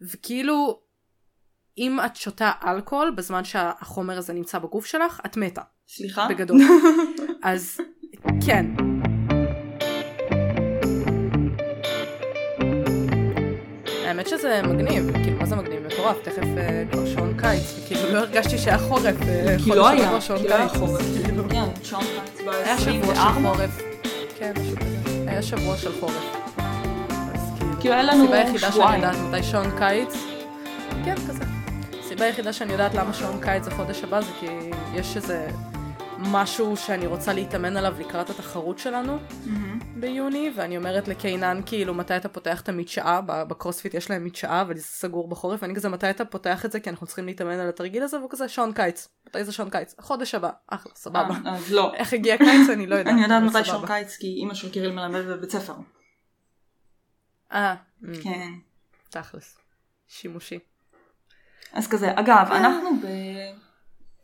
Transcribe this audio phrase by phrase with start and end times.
[0.00, 0.80] וכאילו,
[1.78, 5.62] אם את שותה אלכוהול בזמן שהחומר הזה נמצא בגוף שלך, את מתה.
[5.88, 6.28] סליחה?
[6.28, 6.60] בגדול.
[7.42, 7.80] אז
[8.46, 8.66] כן.
[14.06, 15.86] האמת שזה מגניב, כאילו מה זה מגניב?
[15.86, 19.88] מטורף, תכף אה, כבר שעון קיץ, וכאילו לא הרגשתי שהיה חורף, אה, כי חודש לא
[19.88, 21.02] היה, שעון כי לא היה קיץ, חורף.
[21.24, 21.48] כאילו.
[21.50, 23.42] כן, שעון קיץ היה שבוע של ב-24.
[23.42, 23.82] חורף.
[24.38, 24.52] כן.
[25.26, 26.39] היה שבוע של חורף.
[27.80, 29.02] כאילו היה לנו הסיבה היחידה שאני שבועיים.
[29.02, 30.14] יודעת מתי שעון קיץ,
[31.04, 31.44] כן, כזה.
[32.00, 34.46] הסיבה היחידה שאני יודעת למה שעון קיץ זה חודש הבא זה כי
[34.94, 35.48] יש איזה
[36.18, 39.18] משהו שאני רוצה להתאמן עליו לקראת התחרות שלנו
[39.96, 44.76] ביוני, ואני אומרת לקיינן כאילו מתי אתה פותח את המדשאה, בקרוספיט יש להם מדשאה אבל
[44.76, 47.68] זה סגור בחורף, ואני כזה מתי אתה פותח את זה כי אנחנו צריכים להתאמן על
[47.68, 49.08] התרגיל הזה, והוא כזה שעון קיץ.
[49.28, 49.94] מתי זה שעון קיץ?
[49.98, 50.50] החודש הבא.
[50.68, 51.34] אחלה, סבבה.
[51.46, 51.92] אה, אז לא.
[51.94, 53.14] איך הגיע קיץ אני לא יודעת.
[53.14, 53.64] אני יודעת מתי.
[53.64, 55.72] שעון קיץ כי אימא של קיריל מלמדת בבית ספר.
[57.52, 57.74] אה,
[58.22, 58.52] כן.
[59.10, 59.58] תכלס.
[60.08, 60.58] שימושי.
[61.72, 63.06] אז כזה, אגב, אנחנו ב...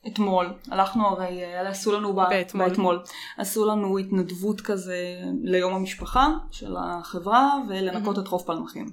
[0.06, 2.20] אתמול, הלכנו הרי, אלה עשו לנו ב...
[2.30, 2.68] באתמול.
[2.68, 3.02] באתמול,
[3.38, 4.98] עשו לנו התנדבות כזה
[5.42, 8.86] ליום המשפחה של החברה ולנקות את חוף פלמחים.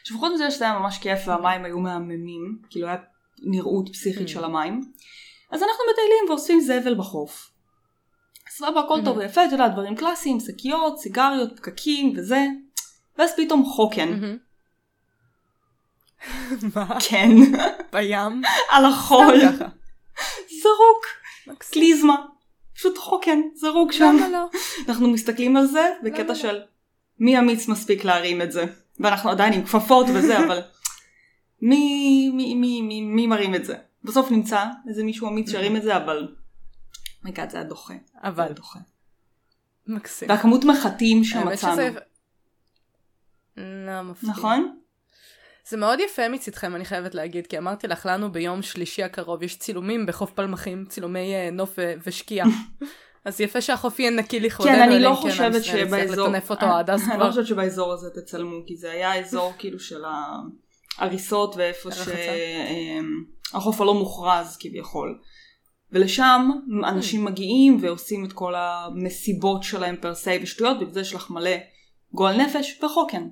[0.00, 2.96] עכשיו חוץ מזה שזה היה ממש כיף והמים היו מהממים, כאילו היה
[3.42, 4.80] נראות פסיכית של המים,
[5.50, 7.50] אז אנחנו מטיילים ואוספים זבל בחוף.
[8.50, 12.46] סבבה, הכל טוב ויפה, אתה יודע, דברים קלאסיים, שקיות, סיגריות, פקקים וזה,
[13.18, 14.36] ואז פתאום חוקן.
[16.74, 16.98] מה?
[17.08, 17.30] כן,
[17.92, 18.42] בים?
[18.70, 19.34] על החול.
[20.62, 21.06] זרוק.
[21.58, 22.16] קליזמה.
[22.74, 24.16] פשוט חוקן, זרוק שם.
[24.18, 24.48] למה לא?
[24.88, 26.34] אנחנו מסתכלים על זה בקטע לא?
[26.34, 26.60] של
[27.18, 28.64] מי אמיץ מספיק להרים את זה.
[29.00, 30.60] ואנחנו עדיין עם כפפות וזה, אבל
[31.62, 33.76] מי, מי, מי, מי, מי מרים את זה?
[34.04, 36.34] בסוף נמצא איזה מישהו אמיץ שירים את זה, אבל...
[37.24, 37.94] מגד זה היה דוחה.
[37.94, 38.44] זה אבל.
[38.44, 38.78] היה דוחה.
[39.86, 40.28] מקסים.
[40.28, 41.98] והכמות מחטים האמת שמצאנו.
[43.56, 44.30] לא מפתיע.
[44.30, 44.76] נכון?
[45.68, 49.58] זה מאוד יפה מצידכם, אני חייבת להגיד, כי אמרתי לך, לנו ביום שלישי הקרוב יש
[49.58, 52.46] צילומים בחוף פלמחים, צילומי אה, נוף ו- ושקיעה.
[53.24, 56.28] אז יפה שהחוף יהיה נקי לכבודנו, כן, אני לא כן חושבת שבאזור...
[56.94, 57.28] אז אני לא.
[57.28, 60.02] חושבת שבאזור הזה תצלמו, כי זה היה אזור כאילו של
[60.98, 61.90] ההריסות ואיפה.
[63.52, 65.18] שהחוף הלא מוכרז כביכול.
[65.92, 66.50] ולשם
[66.84, 71.56] אנשים מגיעים ועושים את כל המסיבות שלהם פר סי ושטויות, ובזה יש לך מלא
[72.12, 73.28] גועל נפש וחוקן.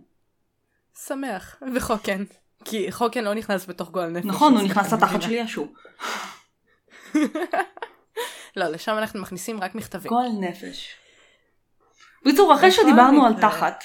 [0.99, 2.25] שמח, וחוקן.
[2.65, 4.27] כי חוקן לא נכנס בתוך גועל נפש.
[4.27, 5.23] נכון, הוא נכנס לתחת.
[5.23, 5.73] של ישו.
[8.57, 10.09] לא, לשם אנחנו מכניסים רק מכתבים.
[10.13, 10.95] גועל נפש.
[12.25, 13.41] בקיצור, אחרי בכל שדיברנו על.
[13.41, 13.85] תחת.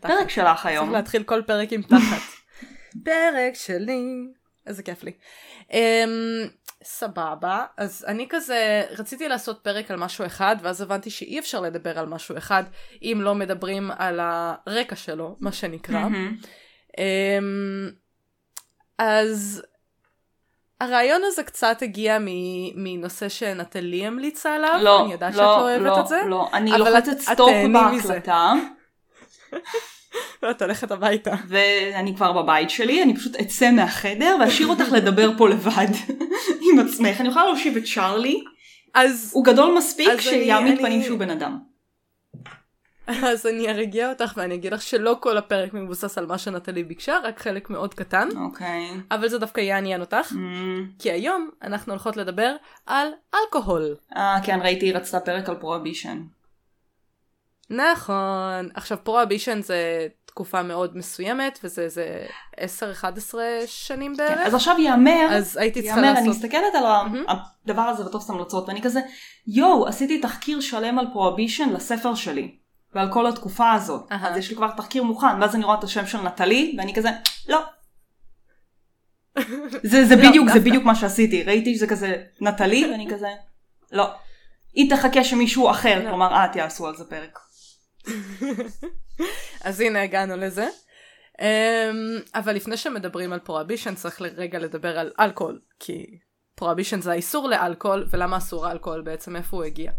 [0.00, 0.92] פרק שלך צריך היום.
[0.92, 2.22] להתחיל כל פרק עם תחת.
[3.04, 4.02] פרק שלי.
[4.66, 5.12] איזה כיף לי.
[5.68, 5.72] Um,
[6.84, 11.98] סבבה, אז אני כזה רציתי לעשות פרק על משהו אחד, ואז הבנתי שאי אפשר לדבר
[11.98, 12.64] על משהו אחד
[13.02, 16.04] אם לא מדברים על הרקע שלו, מה שנקרא.
[16.90, 16.92] Um,
[18.98, 19.62] אז
[20.80, 22.24] הרעיון הזה קצת הגיע מ-
[22.84, 26.48] מנושא שנטלי המליצה עליו, לא, אני יודעת לא, שאת לא אוהבת לא, את זה, לא,
[26.52, 27.50] אני אבל לוחצת את- את סטופ.
[27.72, 28.52] בהקלטה.
[30.42, 31.34] ואת הולכת הביתה.
[31.48, 35.86] ואני כבר בבית שלי, אני פשוט אצא מהחדר ואשאיר אותך לדבר פה לבד
[36.72, 37.20] עם עצמך.
[37.20, 38.44] אני יכולה להושיב את צ'ארלי,
[38.94, 41.58] אז הוא גדול מספיק שיעמיד אני- פנים שהוא בן אדם.
[43.06, 47.18] אז אני ארגיע אותך ואני אגיד לך שלא כל הפרק מבוסס על מה שנטלי ביקשה,
[47.24, 48.90] רק חלק מאוד קטן, אוקיי.
[49.10, 52.54] אבל זה דווקא יעניין אותך, אמ, כי היום אנחנו הולכות לדבר
[52.86, 53.94] על אלכוהול.
[54.16, 56.22] אה, כן, ראיתי, היא רצתה פרק על פרוהבישן.
[57.70, 58.68] נכון.
[58.74, 62.26] עכשיו prohibition זה תקופה מאוד מסוימת, וזה זה
[62.56, 63.34] 10-11
[63.66, 64.38] שנים בערך.
[64.38, 66.42] כן, אז עכשיו יאמר, אז הייתי צריכה יאמר, אני לעשות...
[66.42, 66.84] מסתכלת על.
[67.64, 69.00] הדבר הזה בטופס המלצות, ואני כזה,
[69.46, 72.54] יואו, עשיתי תחקיר שלם על prohibition לספר שלי.
[72.94, 74.12] ועל כל התקופה הזאת.
[74.12, 74.28] אהה.
[74.30, 77.08] אז יש לי כבר תחקיר מוכן, ואז אני רואה את השם של נטלי, ואני כזה,
[77.48, 77.62] לא.
[79.82, 80.60] זה, זה לא, בדיוק, זה.
[80.60, 81.42] בדיוק מה שעשיתי.
[81.42, 83.28] ראיתי שזה כזה נטלי, ואני כזה,
[83.92, 84.10] לא.
[84.74, 86.08] היא תחכה שמישהו אחר, לא.
[86.08, 87.38] כלומר את יעשו על זה פרק.
[89.64, 90.68] אז הנה הגענו לזה.
[91.40, 91.42] Um,
[92.34, 96.18] אבל לפני שמדברים על פרוהבישן צריך לרגע לדבר על אלכוהול, כי
[96.54, 99.92] פרוהבישן זה האיסור לאלכוהול, ולמה אסור אלכוהול בעצם, איפה הוא הגיע.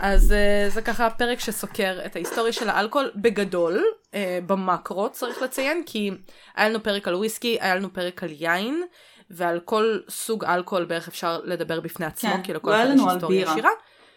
[0.00, 4.14] אז uh, זה ככה פרק שסוקר את ההיסטוריה של האלכוהול בגדול, uh,
[4.46, 6.10] במקרו צריך לציין, כי
[6.54, 8.82] היה לנו פרק על וויסקי, היה לנו פרק על יין,
[9.30, 12.94] ועל כל סוג אלכוהול בערך אפשר לדבר בפני עצמו, כן, כי לכל לא היה אחד
[12.94, 13.52] יש לנו על היסטוריה בירה.
[13.52, 13.70] ישירה.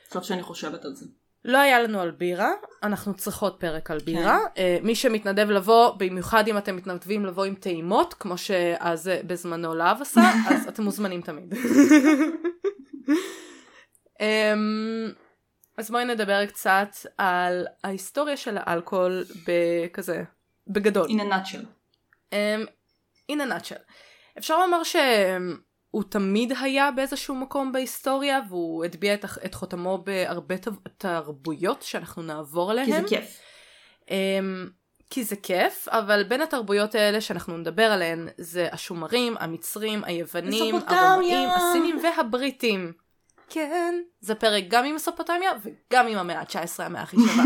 [0.08, 1.06] עכשיו שאני חושבת על זה.
[1.46, 2.52] לא היה לנו על בירה,
[2.84, 4.40] אנחנו צריכות פרק על בירה.
[4.56, 4.78] כן.
[4.82, 9.76] Uh, מי שמתנדב לבוא, במיוחד אם אתם מתנדבים לבוא עם טעימות, כמו שאז אה, בזמנו
[9.76, 11.54] להב עשה, אז אתם מוזמנים תמיד.
[14.14, 14.18] um,
[15.78, 20.24] אז בואי נדבר קצת על ההיסטוריה של האלכוהול בכזה,
[20.68, 21.08] בגדול.
[21.08, 21.66] In a nutshell.
[22.32, 22.70] Um,
[23.32, 23.82] in a nutshell.
[24.38, 24.84] אפשר לומר
[25.96, 30.56] שהוא תמיד היה באיזשהו מקום בהיסטוריה והוא הטביע את, את חותמו בהרבה
[30.98, 32.88] תרבויות שאנחנו נעבור עליהן.
[32.88, 33.40] כי זה כיף.
[34.04, 34.10] Um,
[35.10, 41.50] כי זה כיף, אבל בין התרבויות האלה שאנחנו נדבר עליהן זה השומרים, המצרים, היוונים, הרומאים,
[41.50, 42.94] הסינים והבריטים.
[43.50, 47.44] כן, זה פרק גם עם מסופוטמיה וגם עם המאה ה-19 המאה הכי שווה.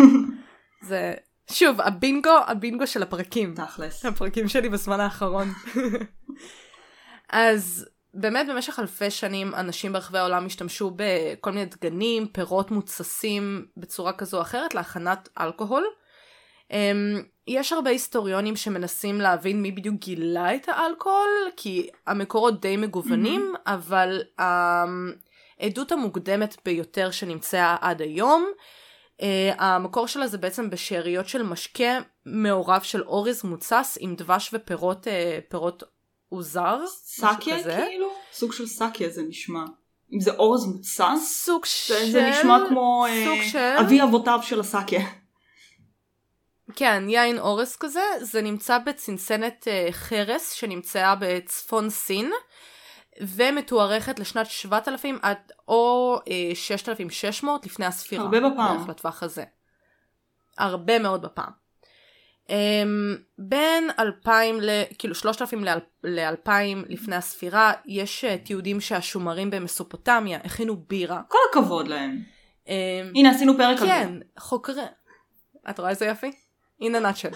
[0.89, 1.13] זה,
[1.51, 3.55] שוב, הבינגו, הבינגו של הפרקים.
[3.55, 4.05] תכלס.
[4.05, 5.53] הפרקים שלי בזמן האחרון.
[7.29, 14.13] אז באמת במשך אלפי שנים אנשים ברחבי העולם השתמשו בכל מיני דגנים, פירות מוצסים בצורה
[14.13, 15.85] כזו או אחרת להכנת אלכוהול.
[16.69, 16.73] Um,
[17.47, 23.71] יש הרבה היסטוריונים שמנסים להבין מי בדיוק גילה את האלכוהול, כי המקורות די מגוונים, mm-hmm.
[23.71, 28.51] אבל העדות המוקדמת ביותר שנמצאה עד היום,
[29.17, 29.23] uh,
[29.57, 35.09] המקור שלה זה בעצם בשאריות של משקה מעורב של אורז מוצס עם דבש ופירות uh,
[36.29, 36.79] פירות עוזר.
[36.87, 38.09] סאקיה כאילו?
[38.33, 39.63] סוג של סאקיה זה נשמע.
[40.13, 41.43] אם זה אורז מוצס?
[41.45, 42.11] סוג של...
[42.11, 43.75] זה נשמע כמו סוג uh, של...
[43.79, 45.07] אבי אבותיו של הסאקיה.
[46.75, 52.31] כן, יין אורס כזה, זה נמצא בצנצנת uh, חרס שנמצאה בצפון סין,
[53.21, 55.37] ומתוארכת לשנת 7000 עד
[55.67, 58.23] או uh, 6600 לפני הספירה.
[58.23, 58.77] הרבה בפעם.
[58.77, 59.43] בערך לטווח הזה.
[60.57, 61.68] הרבה מאוד בפעם.
[62.49, 62.51] Um,
[63.37, 64.69] בין 2000 ל...
[64.99, 65.63] כאילו 3000
[66.03, 66.51] ל-2000
[66.89, 71.21] לפני הספירה, יש uh, תיעודים שהשומרים במסופוטמיה הכינו בירה.
[71.27, 72.21] כל הכבוד להם.
[72.65, 72.69] Um,
[73.15, 73.85] הנה עשינו פרק על זה.
[73.85, 74.81] כן, חוקרי...
[75.69, 76.05] את רואה איזה
[76.95, 77.35] a nutshell.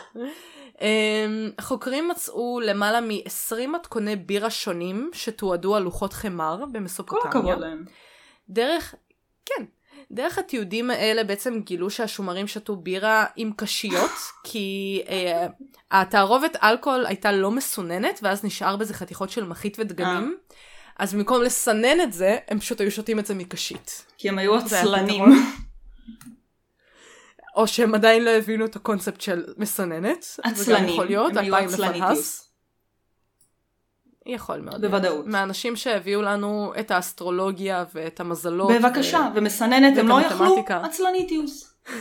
[0.73, 7.29] Um, חוקרים מצאו למעלה מ-20 מתכוני בירה שונים שתועדו על לוחות חמר כל במסופוטמיה.
[7.29, 7.85] הכבוד להם.
[8.49, 8.95] דרך,
[9.45, 9.63] כן,
[10.11, 14.11] דרך התיעודים האלה בעצם גילו שהשומרים שתו בירה עם קשיות,
[14.47, 15.09] כי uh,
[15.91, 20.37] התערובת אלכוהול הייתה לא מסוננת, ואז נשאר בזה חתיכות של מחית ודגנים.
[20.99, 24.05] אז במקום לסנן את זה, הם פשוט היו שותים את זה מקשית.
[24.17, 25.23] כי הם היו עצלנים.
[27.55, 30.23] או שהם עדיין לא הבינו את הקונספט של מסננת.
[30.23, 30.89] זה גם עצלנים.
[30.89, 32.42] יכול להיות, הם היו עצלניטיס.
[34.25, 34.85] יכול מאוד.
[34.85, 35.27] בוודאות.
[35.27, 38.71] מהאנשים שהביאו לנו את האסטרולוגיה ואת המזלות.
[38.71, 40.55] בבקשה, ומסננת הם לא יכלו.
[40.69, 41.73] עצלניטיוס.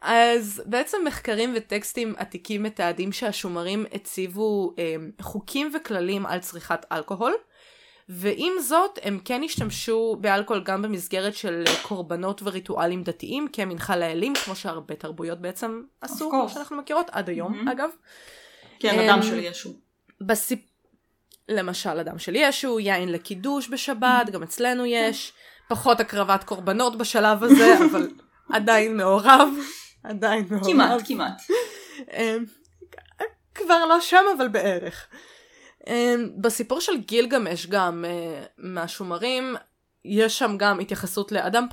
[0.00, 7.34] אז בעצם מחקרים וטקסטים עתיקים מתעדים שהשומרים הציבו אה, חוקים וכללים על צריכת אלכוהול,
[8.08, 14.56] ועם זאת הם כן השתמשו באלכוהול גם במסגרת של קורבנות וריטואלים דתיים כמנחה לאלים, כמו
[14.56, 16.48] שהרבה תרבויות בעצם עשו, כמו.
[16.48, 17.72] שאנחנו מכירות עד היום Mhm.
[17.72, 17.90] אגב.
[18.78, 19.70] כן, אמ, אדם של ישו.
[20.20, 20.60] בסיפ...
[21.48, 25.32] למשל אדם של ישו, יין לקידוש בשבת, גם אצלנו יש,
[25.68, 28.10] פחות הקרבת קורבנות בשלב הזה, אבל
[28.52, 29.48] עדיין מעורב,
[30.02, 30.66] עדיין מעורב.
[30.66, 31.42] כמעט, כמעט.
[32.12, 32.44] אמ,
[33.54, 35.06] כבר לא שם אבל בערך.
[35.86, 39.56] אמ, בסיפור של גילגמש גם אה, מהשומרים
[40.04, 41.66] יש שם גם התייחסות לאדם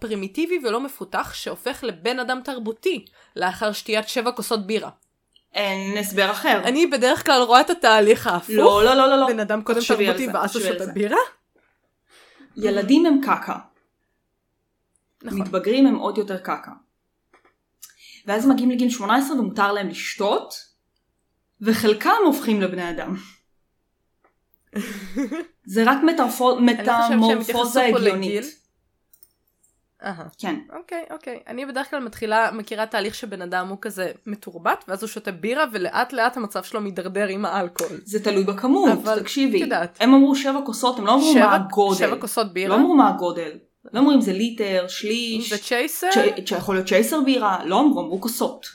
[0.00, 3.04] פרימיטיבי ולא מפותח שהופך לבן אדם תרבותי
[3.36, 4.90] לאחר שתיית שבע כוסות בירה.
[5.54, 6.60] אין הסבר אחר.
[6.64, 8.50] אני בדרך כלל רואה את התהליך ההפוך.
[8.56, 9.26] לא, לא, לא, לא, לא.
[9.26, 10.86] בן אדם קודם תרבותי ואז הוא שותה.
[10.92, 11.16] בירה.
[12.56, 13.56] ילדים הם קקה.
[15.22, 15.40] נכון.
[15.40, 16.70] מתבגרים הם עוד יותר קקה.
[18.26, 20.54] ואז מגיעים לגיל 18 ומותר להם לשתות,
[21.60, 23.16] וחלקם הופכים לבני אדם.
[25.74, 27.84] זה רק מטרפו- לא מטמורפוזה.
[27.84, 28.63] הגיונית.
[30.04, 30.24] אהה.
[30.38, 30.56] כן.
[30.78, 31.38] אוקיי, אוקיי.
[31.48, 35.64] אני בדרך כלל מתחילה, מכירה תהליך שבן אדם הוא כזה מתורבת, ואז הוא שותה בירה,
[35.72, 38.00] ולאט לאט המצב שלו מידרדר עם האלכוהול.
[38.04, 39.56] זה תלוי בכמות, אבל תקשיבי.
[39.56, 39.96] את יודעת.
[40.00, 41.98] הם אמרו שבע כוסות, הם לא אמרו שבע- מה הגודל.
[41.98, 42.76] שבע כוסות לא בירה?
[42.76, 43.50] אמרו מה הגודל.
[43.92, 46.10] לא אמרו אם זה ליטר, שליש, זה צ'ייסר?
[46.14, 48.66] צ'- שיכול להיות צ'ייסר בירה, לא אמרו, אמרו כוסות.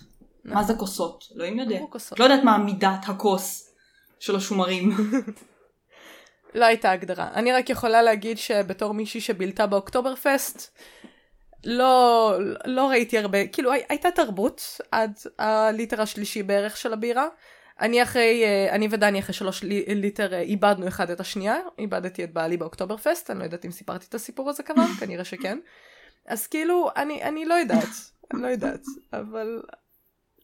[0.45, 1.23] מה זה כוסות?
[1.35, 1.79] אלוהים יודע.
[2.19, 3.73] לא יודעת מה מידת הכוס
[4.19, 4.91] של השומרים.
[6.55, 7.27] לא הייתה הגדרה.
[7.33, 10.77] אני רק יכולה להגיד שבתור מישהי שבילתה באוקטובר פסט,
[11.63, 12.33] לא,
[12.65, 14.61] לא ראיתי הרבה, כאילו הי- הייתה תרבות
[14.91, 17.27] עד הליטר השלישי בערך של הבירה.
[17.79, 22.23] אני אחרי, אה, אני ודני אחרי שלוש לי- ליטר אה, איבדנו אחד את השנייה, איבדתי
[22.23, 25.59] את בעלי באוקטובר פסט, אני לא יודעת אם סיפרתי את הסיפור הזה כבר, כנראה שכן.
[26.25, 27.87] אז כאילו, אני, אני לא יודעת,
[28.33, 28.81] אני לא יודעת,
[29.13, 29.61] אבל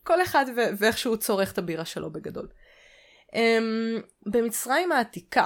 [0.04, 2.48] כל אחד ו- ואיך שהוא צורך את הבירה שלו בגדול.
[3.32, 3.36] Um,
[4.26, 5.46] במצרים העתיקה,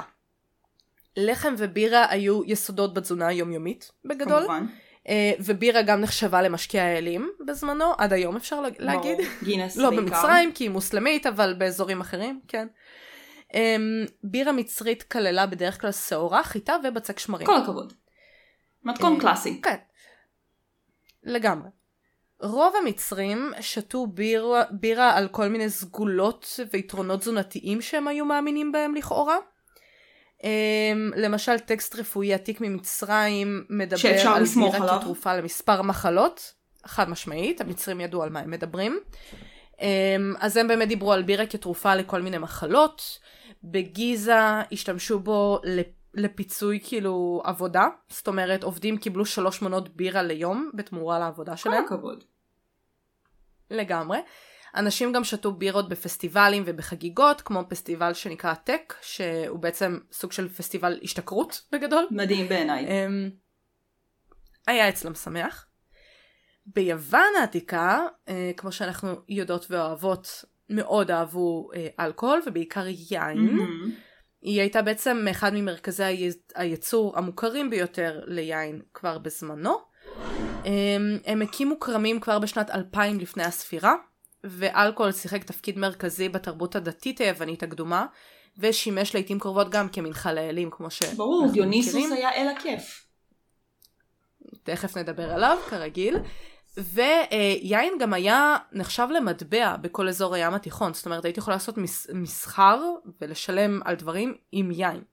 [1.18, 4.66] לחם ובירה היו יסודות בתזונה היומיומית בגדול, כמובן.
[5.10, 9.18] Uh, ובירה גם נחשבה למשקה האלים בזמנו, עד היום אפשר לה- להגיד.
[9.44, 10.04] גינס לא בעיקר.
[10.06, 12.68] במצרים כי היא מוסלמית, אבל באזורים אחרים, כן.
[13.52, 13.56] Um,
[14.24, 17.48] בירה מצרית כללה בדרך כלל שעורה, חיטה ובצק שמרים.
[17.48, 17.94] כל הכבוד.
[18.84, 19.62] מתכון אה, קלאסי.
[19.62, 19.76] כן.
[21.24, 21.70] לגמרי.
[22.42, 28.96] רוב המצרים שתו בירה, בירה על כל מיני סגולות ויתרונות תזונתיים שהם היו מאמינים בהם
[28.96, 29.38] לכאורה.
[30.40, 30.46] Um,
[31.16, 36.54] למשל טקסט רפואי עתיק ממצרים מדבר על בירה כתרופה למספר מחלות,
[36.86, 39.00] חד משמעית, המצרים ידעו על מה הם מדברים.
[39.74, 39.82] Um,
[40.40, 43.20] אז הם באמת דיברו על בירה כתרופה לכל מיני מחלות.
[43.64, 44.40] בגיזה
[44.72, 45.62] השתמשו בו
[46.14, 51.88] לפיצוי כאילו עבודה, זאת אומרת עובדים קיבלו שלוש מנות בירה ליום בתמורה לעבודה שלהם.
[51.88, 52.24] כל הכבוד.
[53.72, 54.18] לגמרי.
[54.76, 61.00] אנשים גם שתו בירות בפסטיבלים ובחגיגות, כמו פסטיבל שנקרא טק, שהוא בעצם סוג של פסטיבל
[61.04, 62.08] השתכרות בגדול.
[62.12, 62.86] מדהים בעיניי.
[62.86, 63.30] אמ,
[64.68, 65.66] היה אצלם שמח.
[66.66, 68.00] ביוון העתיקה,
[68.30, 73.60] אה, כמו שאנחנו יודעות ואוהבות, מאוד אהבו אה, אלכוהול ובעיקר יין.
[73.60, 73.90] Mm-hmm.
[74.42, 79.78] היא הייתה בעצם אחד ממרכזי הייצור המוכרים ביותר ליין כבר בזמנו.
[80.66, 83.96] הם, הם הקימו כרמים כבר בשנת 2000 לפני הספירה,
[84.44, 88.06] ואלכוהול שיחק תפקיד מרכזי בתרבות הדתית היוונית הקדומה,
[88.58, 91.04] ושימש לעיתים קרובות גם כמנחה לאלים כמו ש...
[91.04, 93.08] ברור, דיוניסוס היה אל הכיף.
[94.64, 96.16] תכף נדבר עליו, כרגיל.
[96.78, 102.08] ויין גם היה נחשב למטבע בכל אזור הים התיכון, זאת אומרת הייתי יכולה לעשות מס,
[102.14, 102.82] מסחר
[103.22, 105.04] ולשלם על דברים עם יין.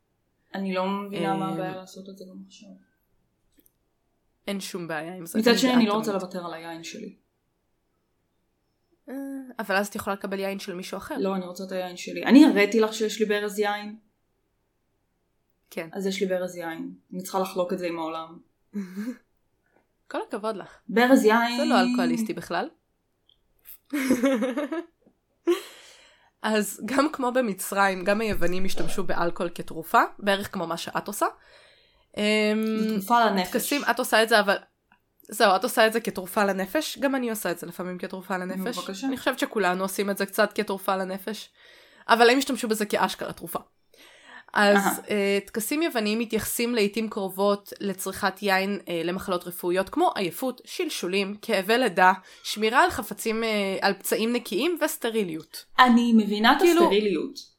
[0.55, 2.69] אני לא מבינה מה הבעיה אה, לעשות את זה גם עכשיו.
[4.47, 5.39] אין שום בעיה עם זה.
[5.39, 7.17] מצד שני אני לא רוצה לוותר על היין שלי.
[9.09, 9.15] אה,
[9.59, 11.15] אבל אז את יכולה לקבל יין של מישהו אחר.
[11.19, 12.25] לא, אני רוצה את היין שלי.
[12.25, 13.97] אני הראיתי לך שיש לי ברז יין?
[15.71, 15.89] כן.
[15.93, 16.91] אז יש לי ברז יין.
[17.13, 18.39] אני צריכה לחלוק את זה עם העולם.
[20.11, 20.79] כל הכבוד לך.
[20.89, 21.57] ברז יין.
[21.57, 22.69] זה לא אלכוהוליסטי בכלל.
[26.43, 31.27] אז גם כמו במצרים, גם היוונים השתמשו באלכוהול כתרופה, בערך כמו מה שאת עושה.
[32.17, 32.23] אמ,
[32.89, 33.51] תרופה לנפש.
[33.51, 34.57] טקסים, את עושה את זה, אבל...
[35.29, 38.79] זהו, את עושה את זה כתרופה לנפש, גם אני עושה את זה לפעמים כתרופה לנפש.
[38.79, 39.07] בבקשה.
[39.07, 41.49] אני חושבת שכולנו עושים את זה קצת כתרופה לנפש.
[42.09, 43.59] אבל הם השתמשו בזה כאשכרה תרופה.
[44.53, 51.37] אז uh, טקסים יווניים מתייחסים לעיתים קרובות לצריכת יין uh, למחלות רפואיות כמו עייפות, שלשולים,
[51.43, 53.47] כאבי לידה, שמירה על חפצים, uh,
[53.81, 55.65] על פצעים נקיים וסטריליות.
[55.79, 56.83] אני מבינה את כאילו...
[56.83, 57.56] הסטריליות.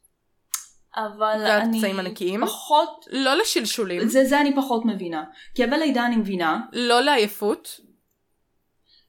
[1.06, 2.46] אבל אני והפצעים הנקיים?
[2.46, 3.06] פחות...
[3.10, 4.08] לא לשלשולים.
[4.08, 5.24] זה, זה אני פחות מבינה.
[5.54, 6.60] כאבי לידה אני מבינה.
[6.72, 7.80] לא לעייפות.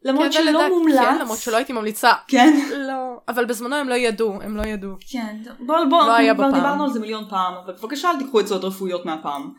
[0.04, 1.00] למרות שלא לדע, מומלץ.
[1.00, 2.14] כן, למרות שלא הייתי ממליצה.
[2.28, 2.60] כן.
[2.78, 3.18] לא.
[3.28, 4.92] אבל בזמנו הם לא ידעו, הם לא ידעו.
[5.12, 5.38] כן.
[5.60, 8.64] בוא, בוא, לא היה כבר דיברנו על זה מיליון פעם, אבל בבקשה אל תיקחו עצות
[8.64, 9.54] רפואיות מהפעם.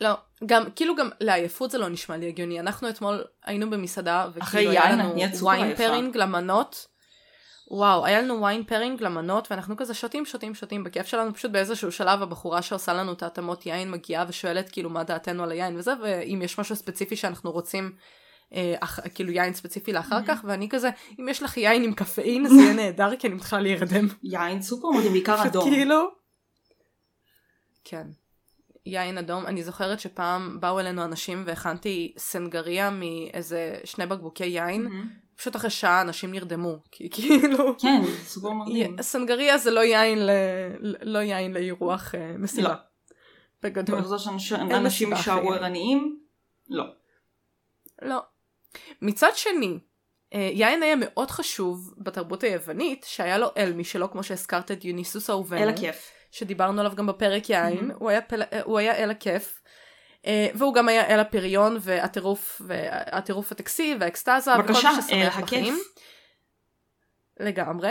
[0.00, 0.10] לא,
[0.46, 2.60] גם, כאילו גם לעייפות זה לא נשמע לי הגיוני.
[2.60, 6.86] אנחנו אתמול היינו במסעדה, וכאילו היה לנו wine pairing למנות.
[7.70, 11.92] וואו, היה לנו wine pairing למנות, ואנחנו כזה שותים, שותים, שותים בכיף שלנו, פשוט באיזשהו
[11.92, 15.92] שלב הבחורה שעושה לנו את ההתאמות יין מגיעה ושואלת כאילו מה דעתנו על היין וזה,
[16.02, 17.92] ואם יש משהו ספציפי שאנחנו רוצים
[18.54, 22.48] אה, אח, כאילו יין ספציפי לאחר כך, ואני כזה, אם יש לך יין עם קפאין
[22.48, 24.06] זה יהיה נהדר, כי אני מתחילה להירדם.
[24.22, 25.70] יין סופר מדהים, בעיקר אדום.
[25.70, 26.08] כאילו,
[27.84, 28.06] כן.
[28.86, 34.88] יין אדום, אני זוכרת שפעם באו אלינו אנשים והכנתי סנגריה מאיזה שני בקבוקי יין,
[35.38, 37.78] פשוט אחרי שעה אנשים נרדמו, כי כאילו...
[37.78, 39.02] כן, סופר מדהים.
[39.02, 40.30] סנגריה זה לא יין, ל...
[41.02, 42.68] לא יין לאירוח אה, מסיבה.
[42.68, 42.74] לא.
[43.62, 43.98] בגדול.
[43.98, 46.18] אתה חושב שאנשים יישארו ערניים?
[46.68, 46.84] לא.
[48.02, 48.22] לא.
[49.02, 49.78] מצד שני,
[50.34, 55.30] אה, יין היה מאוד חשוב בתרבות היוונית, שהיה לו אל משלו, כמו שהזכרת את יוניסוס
[55.30, 55.56] האובן.
[55.56, 56.10] אל הכיף.
[56.30, 57.94] שדיברנו עליו גם בפרק יין, mm-hmm.
[57.94, 58.42] הוא, היה פל...
[58.42, 59.57] אה, הוא היה אל הכיף.
[60.26, 65.78] אה, והוא גם היה אל הפריון והטירוף, והטירוף הטקסי והאקסטזה, וכל מה ששמח בחיים.
[67.40, 67.90] לגמרי.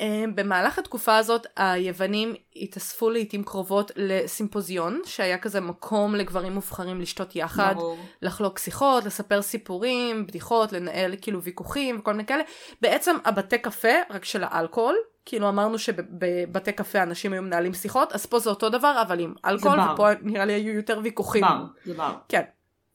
[0.00, 7.36] אמ, במהלך התקופה הזאת היוונים התאספו לעיתים קרובות לסימפוזיון שהיה כזה מקום לגברים מובחרים לשתות
[7.36, 7.98] יחד, ברור.
[8.22, 12.42] לחלוק שיחות, לספר סיפורים, בדיחות, לנהל כאילו ויכוחים וכל מיני כאלה.
[12.80, 14.96] בעצם הבתי קפה רק של האלכוהול,
[15.30, 19.34] כאילו אמרנו שבבתי קפה אנשים היו מנהלים שיחות, אז פה זה אותו דבר אבל עם
[19.44, 21.42] אלכוהול, ופה נראה לי היו יותר ויכוחים.
[21.42, 22.14] בר, זה בר.
[22.28, 22.42] כן.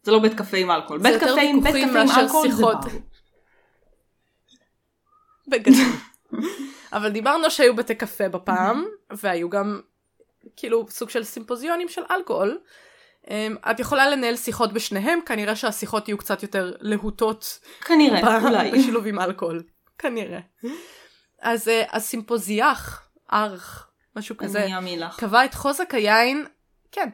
[0.03, 1.01] זה לא בית קפה עם אלכוהול.
[1.01, 2.79] בית קפה עם בית קפה עם אלכוהול זה בר.
[5.47, 5.85] בגדול.
[6.93, 9.81] אבל דיברנו שהיו בתי קפה בפעם, והיו גם
[10.55, 12.59] כאילו סוג של סימפוזיונים של אלכוהול.
[13.29, 17.59] אמ, את יכולה לנהל שיחות בשניהם, כנראה שהשיחות יהיו קצת יותר להוטות.
[17.81, 18.71] כנראה, אולי.
[18.71, 19.63] בשילוב עם אלכוהול.
[19.97, 20.39] כנראה.
[21.45, 24.67] אז uh, הסימפוזיאח, ארך, משהו כזה,
[25.17, 26.45] קבע את חוזק היין,
[26.91, 27.09] כן,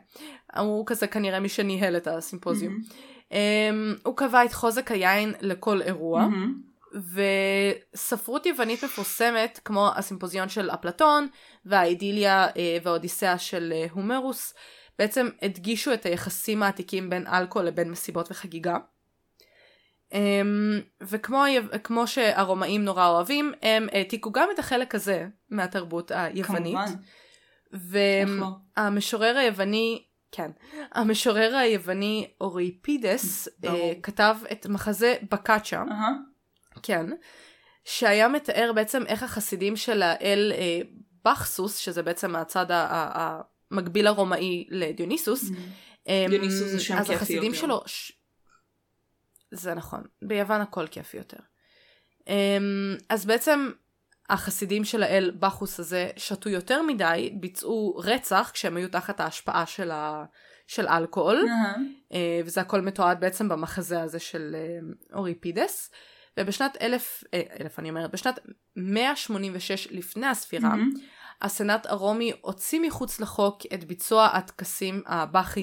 [0.57, 2.73] הוא כזה כנראה מי שניהל את הסימפוזיום.
[2.73, 3.31] Mm-hmm.
[3.31, 3.35] Um,
[4.03, 6.23] הוא קבע את חוזק היין לכל אירוע.
[6.25, 6.71] Mm-hmm.
[7.93, 11.27] וספרות יוונית מפורסמת כמו הסימפוזיון של אפלטון
[11.65, 14.53] והאידיליה אה, והאודיסאה של אה, הומרוס
[14.99, 18.77] בעצם הדגישו את היחסים העתיקים בין אלכוהול לבין מסיבות וחגיגה.
[20.13, 26.75] אמ, וכמו שהרומאים נורא אוהבים, הם העתיקו גם את החלק הזה מהתרבות היוונית.
[26.75, 26.93] כמובן.
[27.73, 28.47] איך לא?
[28.77, 30.51] והמשורר היווני, כן,
[30.91, 33.47] המשורר היווני אוריפידס.
[33.65, 35.83] אה, כתב את מחזה בקאצ'ה.
[36.83, 37.05] כן,
[37.85, 40.79] שהיה מתאר בעצם איך החסידים של האל אה,
[41.25, 45.49] בכסוס, שזה בעצם הצד המקביל הרומאי לדיוניסוס,
[46.07, 47.57] אמ, דיוניסוס זה שם אז כיפי החסידים יותר.
[47.57, 47.81] שלו...
[47.85, 48.11] ש...
[49.51, 51.37] זה נכון, ביוון הכל כיפי יותר.
[52.27, 53.71] אמ, אז בעצם
[54.29, 59.91] החסידים של האל בחוס הזה שתו יותר מדי, ביצעו רצח כשהם היו תחת ההשפעה של,
[59.91, 60.25] ה...
[60.67, 61.45] של אלכוהול.
[62.13, 64.79] אה, וזה הכל מתועד בעצם במחזה הזה של אה,
[65.17, 65.91] אוריפידס.
[66.39, 68.39] ובשנת אלף, אה, אלף אני אומרת, בשנת
[68.75, 70.89] 186 לפני הספירה, מהמם.
[71.41, 75.01] הסנאט הרומי הוציא מחוץ לחוק את ביצוע הטקסים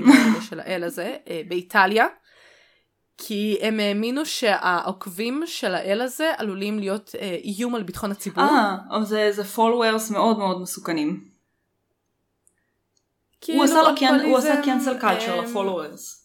[0.06, 1.16] האלה של האל הזה
[1.48, 2.06] באיטליה,
[3.18, 8.44] כי הם האמינו שהעוקבים של האל הזה עלולים להיות אה, איום על ביטחון הציבור.
[8.44, 11.28] אה, זה, זה followers מאוד מאוד מסוכנים.
[13.40, 16.24] כאילו הוא עשה לו קן- הוא עשה cancel culture אה, לפולוורס.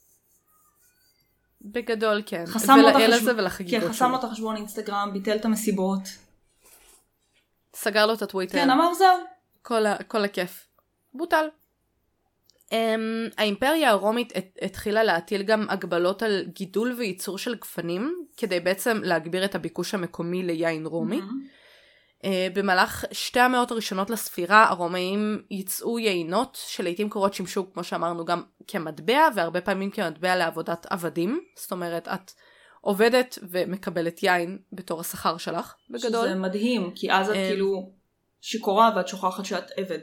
[1.62, 2.44] בגדול כן.
[2.48, 3.36] חסם לו את החשבון-
[3.70, 4.12] כן, חסם.
[4.12, 6.02] לו את החשבון אינסטגרם, ביטל את המסיבות.
[7.76, 8.54] סגר לו את הטוויטר.
[8.54, 9.18] כן, אמר זהו.
[9.62, 10.68] כל, ה, כל הכיף.
[11.14, 11.48] בוטל.
[12.74, 19.00] Um, האימפריה הרומית הת, התחילה להטיל גם הגבלות על גידול וייצור של גפנים, כדי בעצם
[19.04, 21.18] להגביר את הביקוש המקומי ליין רומי.
[21.18, 21.48] מהמם.
[22.22, 28.42] Uh, במהלך שתי המאות הראשונות לספירה, הרומאים ייצאו יינות, שלעיתים קרובות שימשו, כמו שאמרנו, גם
[28.68, 31.42] כמטבע, והרבה פעמים כמטבע לעבודת עבדים.
[31.56, 32.32] זאת אומרת, את
[32.82, 36.26] עובדת ומקבלת יין בתור השכר שלך, בגדול.
[36.26, 37.92] שזה מדהים, כי אז את אה, כאילו
[38.42, 40.00] שיכורה ואת שוכחת שאת עבד.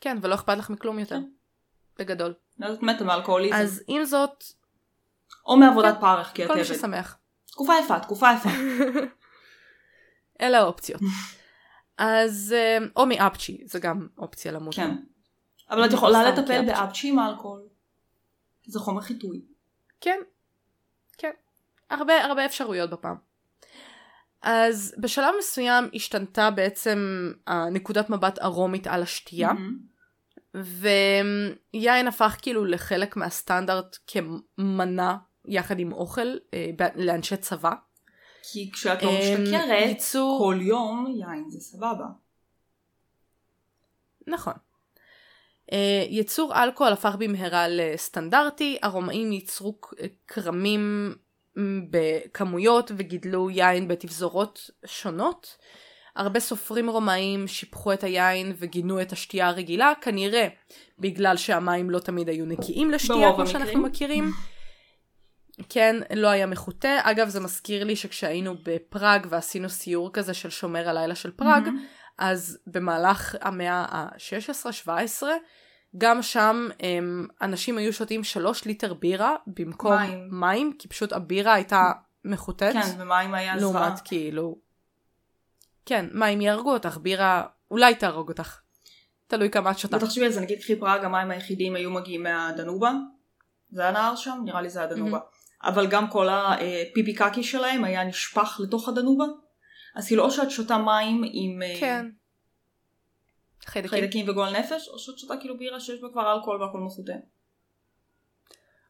[0.00, 1.16] כן, ולא אכפת לך מכלום יותר.
[1.16, 1.28] כן.
[1.98, 2.34] בגדול.
[2.58, 3.54] ואז את מתה מאלכוהוליזם.
[3.54, 4.44] אז עם זאת,
[5.46, 6.74] או מעבודת פרך כי את כל מי עבד.
[6.74, 7.18] ששמח.
[7.46, 8.48] תקופה יפה, תקופה יפה.
[10.40, 11.00] אלה האופציות.
[11.98, 14.74] אז, אה, או מאפצ'י, זה גם אופציה למות.
[14.74, 14.96] כן.
[15.70, 16.66] אבל את יכולה לטפל.
[16.66, 17.62] באפצ'י עם אלכוהול.
[18.66, 19.42] זה חומר חיטוי.
[20.00, 20.18] כן,
[21.18, 21.30] כן.
[21.90, 23.16] הרבה, הרבה אפשרויות בפעם.
[24.46, 26.98] אז בשלב מסוים השתנתה בעצם
[27.46, 29.78] הנקודת מבט הרומית על השתייה, מהמם.
[31.74, 35.16] ויין הפך כאילו לחלק מהסטנדרט כמנה
[35.48, 37.72] יחד עם אוכל אה, לאנשי צבא.
[38.52, 42.06] כי כשאת לא אה, משתכרת, ייצור- כל יום יין זה סבבה.
[44.26, 44.52] נכון.
[45.70, 45.74] Uh,
[46.10, 49.94] יצור אלכוהול הפך במהרה לסטנדרטי, הרומאים ייצרו ק-
[50.28, 51.14] כרמים
[51.90, 55.56] בכמויות וגידלו יין בתפזורות שונות.
[56.16, 60.48] הרבה סופרים רומאים שיפחו את היין וגינו את השתייה הרגילה, כנראה
[60.98, 63.46] בגלל שהמים לא תמיד היו נקיים לשתייה, כמו.
[63.46, 64.30] שאנחנו מכירים.
[65.68, 67.00] כן, לא היה מחוטא.
[67.02, 71.84] אגב, זה מזכיר לי שכשהיינו בפראג ועשינו סיור כזה של שומר הלילה של פראג, מהמם.
[72.18, 75.22] אז במהלך המאה ה-16-17,
[75.98, 80.28] גם שם הם, אנשים היו שותים שלוש ליטר בירה במקום מים.
[80.30, 81.92] מים, כי פשוט הבירה הייתה
[82.24, 83.82] מחוטאת, כן, ומים היה זוועה.
[83.82, 84.58] לעומת כאילו...
[85.86, 88.60] כן, מים יהרגו אותך, בירה אולי תהרוג אותך.
[89.26, 89.96] תלוי כמה את שותה.
[89.96, 92.92] ותחשבי על זה, נגיד קחי פראג, המים היחידים היו מגיעים מהדנובה.
[93.70, 94.38] זה היה נהר שם?
[94.44, 95.18] נראה לי זה היה דנובה.
[95.62, 99.24] אבל גם כל הפיפי קקי שלהם היה נשפך לתוך הדנובה.
[99.94, 102.06] אז כאילו או שאת שותה מים עם אה, כן.
[103.66, 103.98] חיידקים.
[103.98, 107.12] חיידקים וגועל נפש, או שאת שותה כאילו בירה שיש בה כבר אלכוהול והכל מחוטא.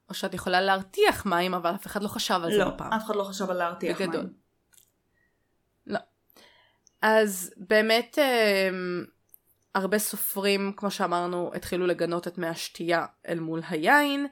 [0.09, 2.93] או שאת יכולה להרתיח מים, אבל אף אחד לא חשב על זה לא, בפעם.
[2.93, 4.21] אף אחד לא חשב על להרתיח בגדול.
[4.21, 4.33] מים.
[5.87, 5.99] לא.
[7.03, 9.05] אז באמת אמ,
[9.75, 14.27] הרבה סופרים, כמו שאמרנו, התחילו לגנות את מי השתייה אל מול היין.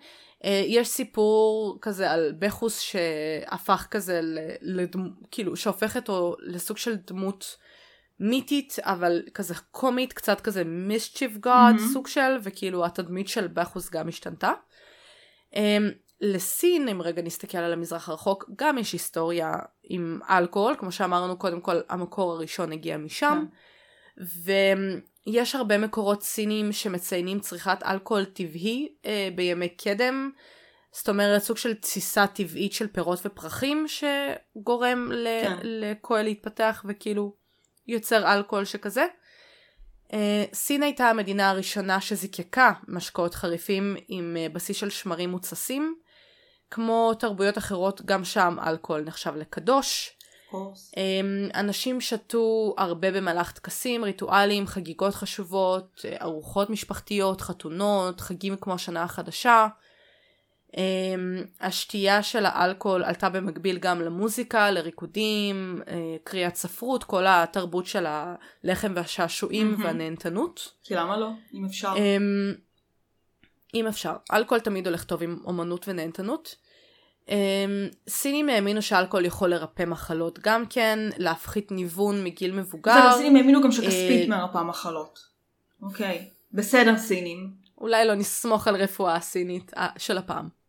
[0.44, 4.20] אה, יש סיפור כזה על בכוס שהפך כזה
[4.60, 7.56] לדמות, כאילו שהופך אותו לסוג של דמות
[8.20, 11.78] מיתית, אבל כזה קומית, קצת כזה mischief god מהמם.
[11.92, 14.52] סוג של, וכאילו התדמית של בכוס גם השתנתה.
[15.54, 21.38] אמ, לסין, אם רגע נסתכל על המזרח הרחוק, גם יש היסטוריה עם אלכוהול, כמו שאמרנו
[21.38, 23.44] קודם כל, המקור הראשון הגיע משם,
[25.26, 30.30] ויש הרבה מקורות סינים שמציינים צריכת אלכוהול טבעי אה, בימי קדם,
[30.92, 35.56] זאת אומרת סוג של תסיסה טבעית של פירות ופרחים שגורם ל- כן.
[35.62, 37.34] לכהל להתפתח וכאילו
[37.88, 39.06] יוצר אלכוהול שכזה.
[40.12, 45.96] אה, סין הייתה המדינה הראשונה שזיקקה משקאות חריפים עם אה, בסיס של שמרים מוצסים.
[46.70, 50.16] כמו תרבויות אחרות, גם שם אלכוהול נחשב לקדוש.
[50.96, 58.74] אמ, אנשים שתו הרבה במהלך טקסים, ריטואלים, חגיגות חשובות, אה, ארוחות משפחתיות, חתונות, חגים כמו
[58.74, 59.66] השנה החדשה.
[60.76, 68.06] אמ, השתייה של האלכוהול עלתה במקביל גם למוזיקה, לריקודים, אה, קריאת ספרות, כל התרבות של
[68.06, 69.76] הלחם והשעשועים.
[69.78, 70.72] והנהנתנות.
[70.84, 71.30] כי למה לא?
[71.54, 71.94] אם אפשר.
[71.96, 72.54] אמ,
[73.74, 74.12] אם אפשר.
[74.32, 76.56] אלכוהול תמיד הולך טוב עם אומנות ונהנתנות.
[77.28, 82.92] אמ, סינים האמינו שאלכוהול יכול לרפא מחלות גם כן, להפחית ניוון מגיל מבוגר.
[82.92, 85.18] בסדר, סינים האמינו גם שכספית אה, מרפאה מחלות.
[85.82, 86.28] אוקיי.
[86.52, 87.50] בסדר, סינים.
[87.78, 90.61] אולי לא נסמוך על רפואה הסינית אה, של הפעם.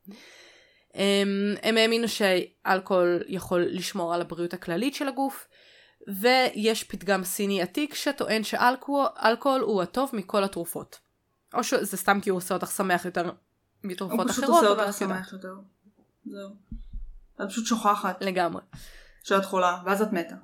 [0.93, 5.47] הם, הם האמינו שאלכוהול יכול לשמור על הבריאות הכללית של הגוף,
[6.07, 10.99] ויש פתגם סיני עתיק שטוען שאלכוהול אלכוהול הוא הטוב מכל התרופות.
[11.53, 13.31] או שזה סתם כי הוא עושה אותך שמח יותר הוא
[13.83, 15.19] מתרופות פשוט אחרות, עושה אבל אותך את יודעת.
[15.19, 15.55] שמח יותר.
[16.25, 16.49] זהו.
[17.41, 18.61] את פשוט שוכחת לגמרי.
[19.23, 20.35] שאת חולה, ואז את מתה.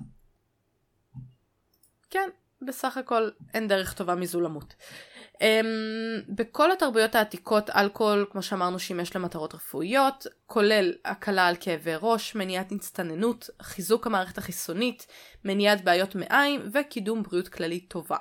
[2.10, 2.28] כן,
[2.62, 4.74] בסך הכל אין דרך טובה מזו למות.
[5.40, 5.42] Um,
[6.28, 12.72] בכל התרבויות העתיקות אלכוהול, כמו שאמרנו, שימש למטרות רפואיות, כולל הקלה על כאבי ראש, מניעת
[12.72, 15.06] הצטננות, חיזוק המערכת החיסונית,
[15.44, 18.16] מניעת בעיות מעיים וקידום בריאות כללית טובה.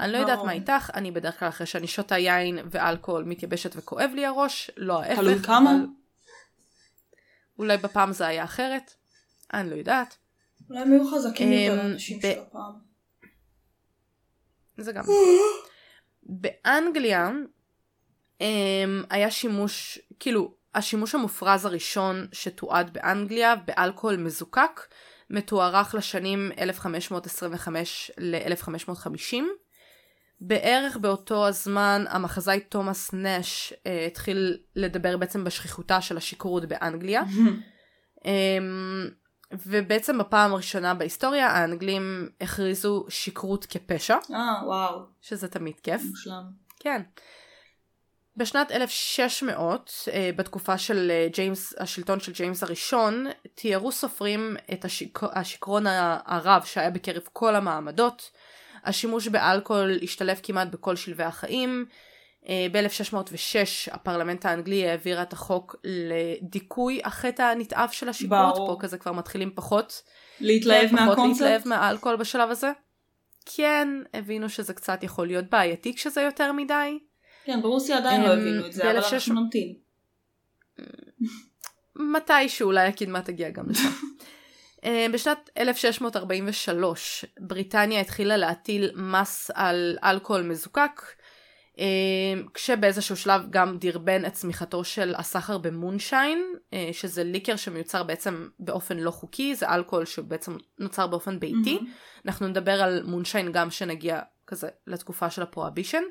[0.00, 0.38] אני לא יודעת.
[0.44, 5.02] מה איתך, אני בדרך כלל אחרי שאני שותה יין ואלכוהול מתייבשת וכואב לי הראש, לא
[5.02, 5.20] ההפך.
[5.20, 5.70] תלוי כמה.
[5.70, 5.86] אבל
[7.58, 8.94] אולי בפעם זה היה אחרת,
[9.52, 10.16] אני לא יודעת.
[10.70, 12.72] אולי הם היו חזקים יותר אמ, האנשים ב- של הפעם.
[14.78, 15.04] זה גם.
[16.22, 17.30] באנגליה
[18.38, 18.44] um,
[19.10, 24.80] היה שימוש, כאילו, השימוש המופרז הראשון שתועד באנגליה באלכוהול מזוקק
[25.30, 29.36] מתוארך לשנים 1525 ל-1550.
[30.40, 37.22] בערך באותו הזמן המחזאי תומאס נש uh, התחיל לדבר בעצם בשכיחותה של השכרות באנגליה.
[38.18, 38.24] um,
[39.66, 44.16] ובעצם בפעם הראשונה בהיסטוריה האנגלים הכריזו שכרות כפשע.
[44.34, 45.00] אה, וואו.
[45.20, 46.02] שזה תמיד כיף.
[46.10, 46.42] מושלם.
[46.80, 47.02] כן.
[48.36, 55.20] בשנת 1600, אה, בתקופה של אה, ג'יימס, השלטון של ג'יימס הראשון, תיארו סופרים את השיק...
[55.22, 58.30] השיכרון ה- הרב שהיה בקרב כל המעמדות.
[58.84, 61.86] השימוש באלכוהול השתלב כמעט בכל שלבי החיים.
[62.48, 68.06] אה, ב-1606 הפרלמנט האנגלי העביר את החוק לדיכוי החטא הנתעב של.
[68.28, 68.66] ברור.
[68.66, 70.02] פה כזה כבר מתחילים פחות.
[70.40, 71.42] להתלהב כן, פחות מהקונספט?
[71.42, 72.72] להתלהב מהאלכוהול בשלב הזה.
[73.44, 76.98] כן, הבינו שזה קצת יכול להיות בעייתי כשזה יותר מדי.
[77.44, 79.74] כן, ברוסיה עדיין לא אמ, הבינו את זה, אבל ב-1600 אנחנו נמתין.
[82.12, 83.88] מתישהו אולי הקדמה תגיע גם לשם.
[84.84, 91.21] אה, בשנת 1643 בריטניה התחילה להטיל מס על אלכוהול מזוקק, אה,
[92.54, 98.98] כשבאיזשהו שלב גם דרבן את צמיחתו של הסחר במונשיין, אה, שזה ליקר שמיוצר בעצם באופן
[98.98, 101.74] לא חוקי, זה אלכוהול שבעצם נוצר באופן ביתי.
[101.74, 101.92] מהמם.
[102.26, 106.02] אנחנו נדבר על moonshine גם שנגיע כזה לתקופה של ה prohibition,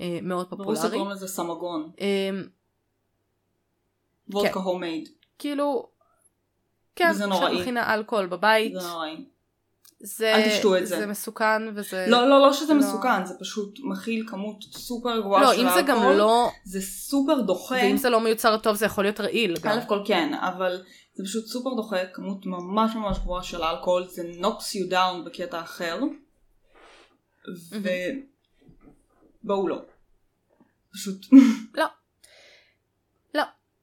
[0.00, 0.90] אה, מאוד פופולרי.
[0.90, 1.90] קוראים לזה самогон.
[2.00, 2.30] אה,
[4.28, 5.08] וודקה homemade.
[5.38, 5.88] כאילו,
[6.96, 7.50] כן, וזה נוראי.
[7.50, 9.24] כשאת מכינה אלכוהול בבית, זה נוראי.
[10.00, 10.98] זה, אל תשתו את זה.
[10.98, 12.06] זה מסוכן וזה...
[12.08, 12.80] לא, לא, לא שזה לא.
[12.80, 16.02] מסוכן, זה פשוט מכיל כמות סופר גבוהה לא, של אם זה גם.
[16.02, 17.74] לא, זה סופר דוחה.
[17.74, 19.78] ואם זה לא מיוצר טוב זה יכול להיות רעיל גם.
[19.78, 20.82] א' כל כן, אבל
[21.14, 25.60] זה פשוט סופר דוחה, כמות ממש ממש גבוהה של אלכוהול, זה knocks you down בקטע
[25.60, 26.00] אחר.
[27.70, 29.82] ובואו לא.
[30.92, 31.26] פשוט.
[31.78, 31.86] לא.
[33.34, 33.42] לא.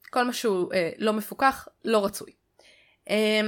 [0.09, 2.31] כל מה שהוא אה, לא מפוקח, לא רצוי.
[3.09, 3.41] אה,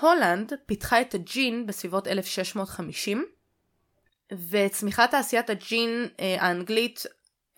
[0.00, 3.26] הולנד פיתחה את הג'ין בסביבות 1650,
[4.50, 7.02] וצמיחת תעשיית הג'ין אה, האנגלית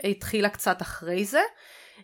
[0.05, 1.40] התחילה קצת אחרי זה.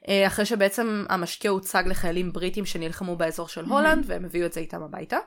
[0.08, 4.60] אה, אחרי שבעצם המשקה הוצג לחיילים בריטים שנלחמו באזור של הולנד והם הביאו את זה
[4.60, 5.18] איתם הביתה.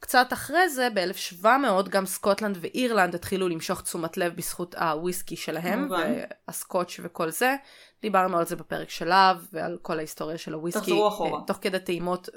[0.00, 5.88] קצת אחרי זה ב-1700 גם סקוטלנד ואירלנד התחילו למשוך תשומת לב בזכות הוויסקי שלהם.
[5.90, 7.56] והסקוטש וכל זה.
[8.02, 10.80] דיברנו על זה בפרק של להב ועל כל ההיסטוריה של הוויסקי.
[10.80, 11.40] תחזרו אחורה.
[11.40, 12.28] אה, תוך כדי טעימות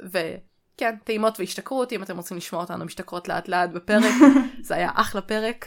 [0.79, 4.13] וכן טעימות והשתכרות אם אתם רוצים לשמוע אותנו משתכרות לאט לאט בפרק
[4.67, 5.65] זה היה אחלה פרק.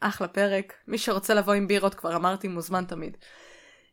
[0.00, 3.16] אחלה פרק מי שרוצה לבוא עם בירות כבר אמרתי מוזמן תמיד.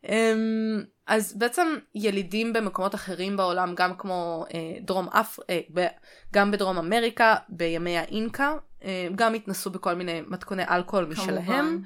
[0.08, 5.38] אמ, אז בעצם ילידים במקומות אחרים בעולם גם כמו אה, דרום אפ...
[5.50, 5.86] אה.
[6.32, 11.44] גם בדרום אמריקה בימי האינקה אה, גם התנסו בכל מיני מתכוני אלכוהול משלהם.
[11.44, 11.78] כמובן.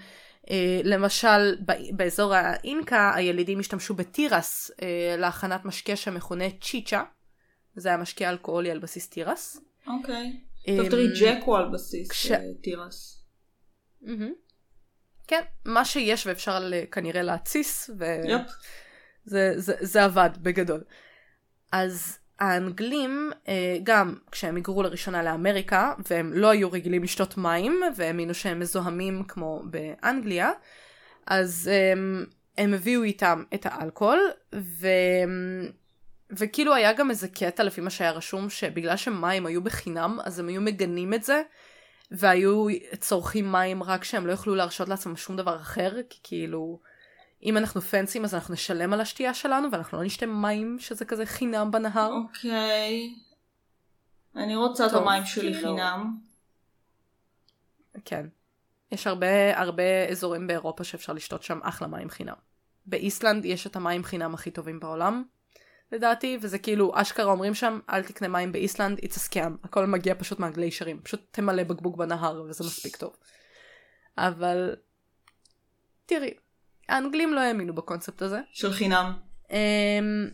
[0.51, 1.57] אה, למשל
[1.93, 7.03] באזור האינקה הילידים השתמשו בתירס אה, להכנת משקה שמכונה צ'יצ'ה.
[7.77, 9.61] זה היה משקה אלכוהולי על בסיס תירס.
[9.87, 10.41] אוקיי.
[10.69, 13.25] אמ, טוב תראי ג'ק הוא על בסיס כש- אה, תירס.
[14.03, 14.33] מהמם.
[15.29, 17.91] כן, מה שיש ואפשר כנראה להתסיס.
[17.91, 20.85] וזה זה, זה עבד בגדול.
[21.73, 28.35] אז האנגלים, אה, גם כשהם היגרו לראשונה לאמריקה, והם לא היו רגילים לשתות מים, והאמינו
[28.35, 30.51] שהם מזוהמים כמו באנגליה,
[31.27, 32.27] אז הם,
[32.59, 34.21] הם הביאו איתם את האלכוהול,
[36.31, 40.49] וכאילו היה גם איזה קטע לפי מה שהיה רשום, שבגלל שמים היו בחינם, אז הם
[40.49, 41.43] היו מגנים את זה,
[42.11, 42.67] והיו
[43.01, 46.81] צורכים מים רק שהם לא יוכלו להרשות לעצמם שום דבר אחר, כי כאילו,
[47.43, 51.27] אם אנחנו פנסים אז אנחנו נשלם על השתייה שלנו, ואנחנו לא נשתה מים שזה כזה
[51.27, 52.13] חינם בנהר.
[52.13, 53.15] אוקיי.
[54.37, 56.17] אני רוצה את טוב, המים שלי כאילו- חינם.
[58.05, 58.27] כן.
[58.93, 62.35] יש הרבה הרבה אזורים באירופה שאפשר לשתות שם אחלה מים חינם.
[62.87, 65.25] באיסלנד יש את המים חינם הכי טובים בעולם,
[65.93, 69.65] לדעתי, וזה כאילו, אשכרה אומרים שם, אל תקנה מים באיסלנד, it's a scam.
[69.65, 71.01] הכל מגיע פשוט מהגליישרים.
[71.03, 73.17] פשוט תמלא בקבוק בנהר וזה מספיק טוב.
[74.19, 74.77] אבל,
[76.07, 76.35] תראי,
[76.89, 78.41] האנגלים לא האמינו בקונספט הזה.
[78.53, 79.13] של חינם.
[79.51, 80.29] אמ,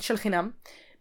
[0.00, 0.50] של חינם.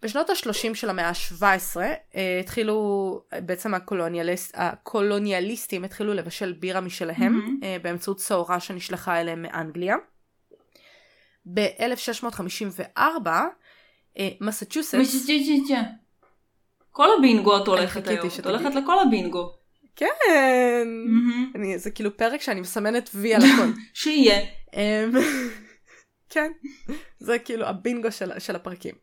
[0.01, 1.77] בשנות ה-30 של המאה ה-17
[2.15, 7.59] אה, התחילו, בעצם הקולוניאליסט, הקולוניאליסטים התחילו לבשל בירה משלהם מהמם.
[7.63, 9.95] אה, באמצעות צהורה שנשלחה אליהם מאנגליה.
[11.53, 13.47] ב-1654 אה,
[14.41, 14.95] מסצ'וסטס,
[16.91, 18.27] כל הבינגו את הולכת היום.
[18.39, 18.45] את.
[18.45, 19.53] הולכת לכל הבינגו.
[19.95, 20.05] כן.
[21.55, 23.71] אני, זה כאילו פרק שאני מסמנת וי על הכל.
[23.93, 24.39] שיהיה.
[24.73, 25.11] אמ,
[26.29, 26.51] כן,
[27.19, 28.95] זה כאילו הבינגו של, של הפרקים.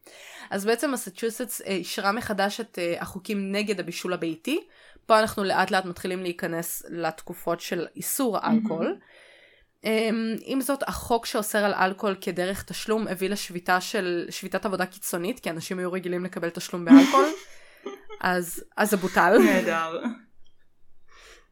[0.50, 4.60] אז בעצם מסצ'וסטס אה, אישרה מחדש את אה, החוקים נגד הבישול הביתי.
[5.06, 8.86] פה אנחנו לאט לאט מתחילים להיכנס לתקופות של איסור האלכוהול.
[8.86, 8.98] אמ,
[10.44, 15.50] עם זאת, החוק שאוסר על אלכוהול כדרך תשלום הביא לשביתה של, שביתת עבודה קיצונית, כי
[15.50, 17.26] אנשים היו רגילים לקבל תשלום באלכוהול.
[18.20, 19.38] אז, אז זה בוטל.
[19.38, 20.00] נהדר.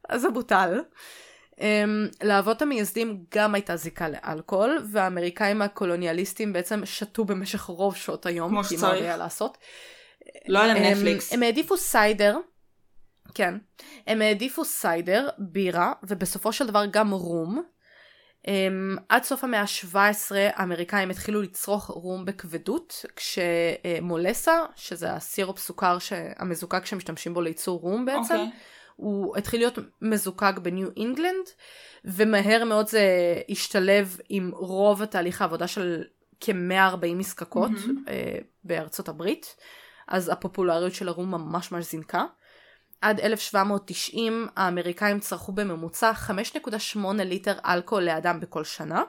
[0.09, 0.81] אז זה בוטל.
[1.55, 1.59] Um,
[2.23, 8.63] לאבות המייסדים גם הייתה זיקה לאלכוהול, והאמריקאים הקולוניאליסטים בעצם שתו במשך רוב שעות היום, כמו
[8.63, 9.01] כי מה שצריך.
[9.01, 9.57] היה לעשות.
[10.47, 11.33] לא היה להם הם- נטפליקס.
[11.33, 12.37] הם העדיפו סיידר,
[13.33, 13.53] כן,
[14.07, 17.63] הם העדיפו סיידר, בירה, ובסופו של דבר גם רום.
[18.47, 25.97] Um, עד סוף המאה ה-17 האמריקאים התחילו לצרוך רום בכבדות, כשמולסה, שזה הסירופ סוכר
[26.37, 28.51] המזוקק שמשתמשים בו לייצור רום בעצם, אוקיי.
[28.95, 31.45] הוא התחיל להיות מזוקק בניו אינגלנד,
[32.05, 33.01] ומהר מאוד זה
[33.49, 36.03] השתלב עם רוב התהליך העבודה של
[36.39, 37.71] כ-140 מזקקות.
[38.07, 39.55] אה, בארצות הברית,
[40.07, 42.25] אז הפופולריות של הרום ממש ממש זינקה.
[43.01, 46.11] עד 1790 האמריקאים צרכו בממוצע
[46.95, 49.03] 5.8 ליטר אלכוהול לאדם בכל שנה.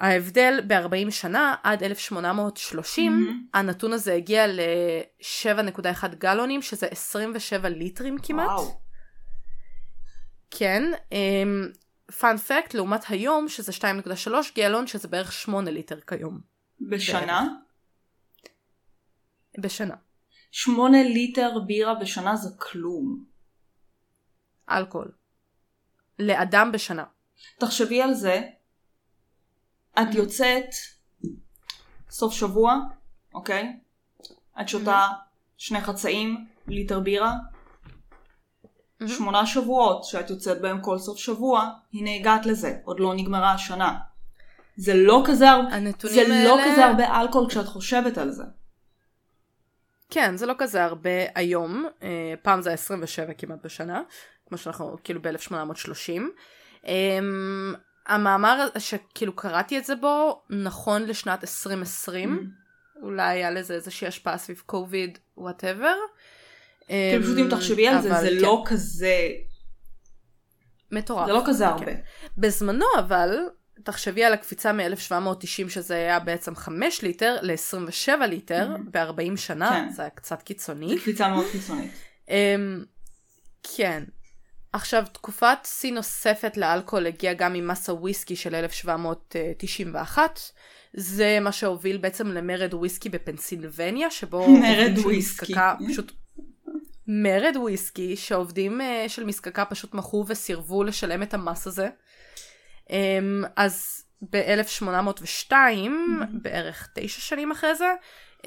[0.00, 3.46] ההבדל ב-40 שנה עד 1830 מהמם.
[3.54, 8.46] הנתון הזה הגיע ל-7.1 גלונים שזה 27 ליטרים כמעט.
[8.46, 8.80] וואו.
[10.50, 10.82] כן.
[12.18, 16.40] פאנ פקט לעומת היום שזה 2.3 גלון שזה בערך 8 ליטר כיום.
[16.80, 17.48] בשנה?
[19.58, 19.94] בשנה.
[20.52, 23.24] שמונה ליטר בירה בשנה זה כלום.
[24.70, 25.12] אלכוהול.
[26.18, 27.04] לאדם בשנה.
[27.58, 28.42] תחשבי על זה,
[30.02, 30.68] את יוצאת
[32.10, 32.74] סוף שבוע,
[33.34, 33.80] אוקיי?
[34.60, 35.08] את שותה
[35.56, 37.34] שני חצאים, ליטר בירה.
[39.06, 43.98] שמונה שבועות שאת יוצאת בהם כל סוף שבוע, הנה הגעת לזה, עוד לא נגמרה השנה.
[44.76, 45.68] זה לא כזה, הר-
[46.26, 46.44] זה האלה...
[46.44, 48.44] לא כזה הרבה אלכוהול כשאת חושבת על זה.
[50.12, 54.02] כן, זה לא כזה הרבה היום, אה, פעם זה היה 27 כמעט בשנה,
[54.48, 56.22] כמו שאנחנו כאילו ב-1830.
[56.86, 57.18] אה,
[58.06, 62.50] המאמר שכאילו קראתי את זה בו, נכון לשנת 2020,
[63.02, 65.94] אולי היה לזה איזושהי השפעה סביב COVID, whatever.
[66.86, 68.36] כאילו פשוט אם תחשבי על זה, זה כן.
[68.42, 69.28] לא כזה,
[70.90, 71.26] מטורף.
[71.26, 71.70] זה לא כזה כן.
[71.70, 71.92] הרבה.
[72.38, 73.38] בזמנו אבל,
[73.84, 79.90] תחשבי על הקפיצה מ-1790 שזה היה בעצם 5 ליטר ל-27 ליטר ב-40 שנה, כן.
[79.90, 80.88] זה היה קצת קיצוני.
[80.88, 81.92] זו קפיצה מאוד קיצונית.
[82.26, 82.32] Um,
[83.76, 84.02] כן.
[84.72, 90.40] עכשיו, תקופת שיא נוספת לאלכוהול הגיעה גם עם מס הוויסקי של 1791.
[90.94, 95.54] זה מה שהוביל בעצם למרד וויסקי בפנסילבניה, שבו מרד וויסקי.
[95.88, 96.12] פשוט...
[97.06, 101.88] מרד וויסקי, שעובדים uh, של מזקקה פשוט מחו וסירבו לשלם את המס הזה.
[102.92, 105.52] Um, אז ב-1802,
[106.42, 107.94] בערך תשע שנים אחרי זה,
[108.38, 108.44] uh,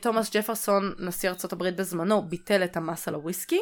[0.00, 3.60] תומאס ג'פרסון, נשיא ארצות הברית בזמנו, ביטל את המס על הוויסקי.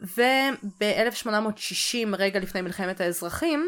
[0.00, 3.66] וב-1860, רגע לפני מלחמת האזרחים,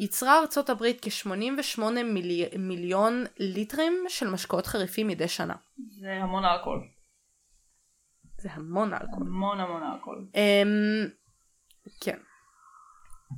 [0.00, 2.48] ייצרה ארצות הברית כ-88 מילי...
[2.58, 5.54] מיליון ליטרים של משקאות חריפים מדי שנה.
[6.00, 6.88] זה המון אלכוהול.
[8.38, 9.26] זה המון אלכוהול.
[9.26, 10.26] המון המון אלכוהול.
[10.32, 10.68] Um, כן.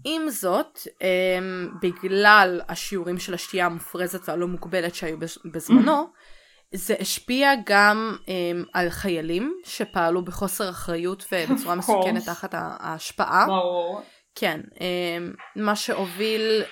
[0.04, 6.06] עם זאת, um, בגלל השיעורים של השתייה המופרזת והלא מוגבלת שהיו בז- בזמנו,
[6.74, 12.24] זה השפיע גם um, על חיילים שפעלו בחוסר אחריות ובצורה מסוכנת.
[12.24, 13.46] תחת ההשפעה.
[13.46, 14.00] ברור.
[14.34, 14.80] כן, um,
[15.56, 16.62] מה שהוביל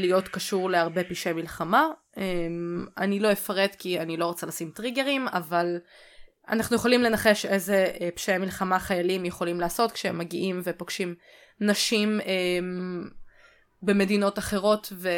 [0.00, 5.28] להיות קשור להרבה פשעי מלחמה, אמ, אני לא אפרט כי אני לא רוצה לשים טריגרים,
[5.28, 5.76] אבל
[6.48, 11.14] אנחנו יכולים לנחש איזה אה, פשעי מלחמה חיילים יכולים לעשות כשהם מגיעים ופוגשים
[11.60, 13.08] נשים אמ,
[13.82, 15.08] במדינות אחרות ו...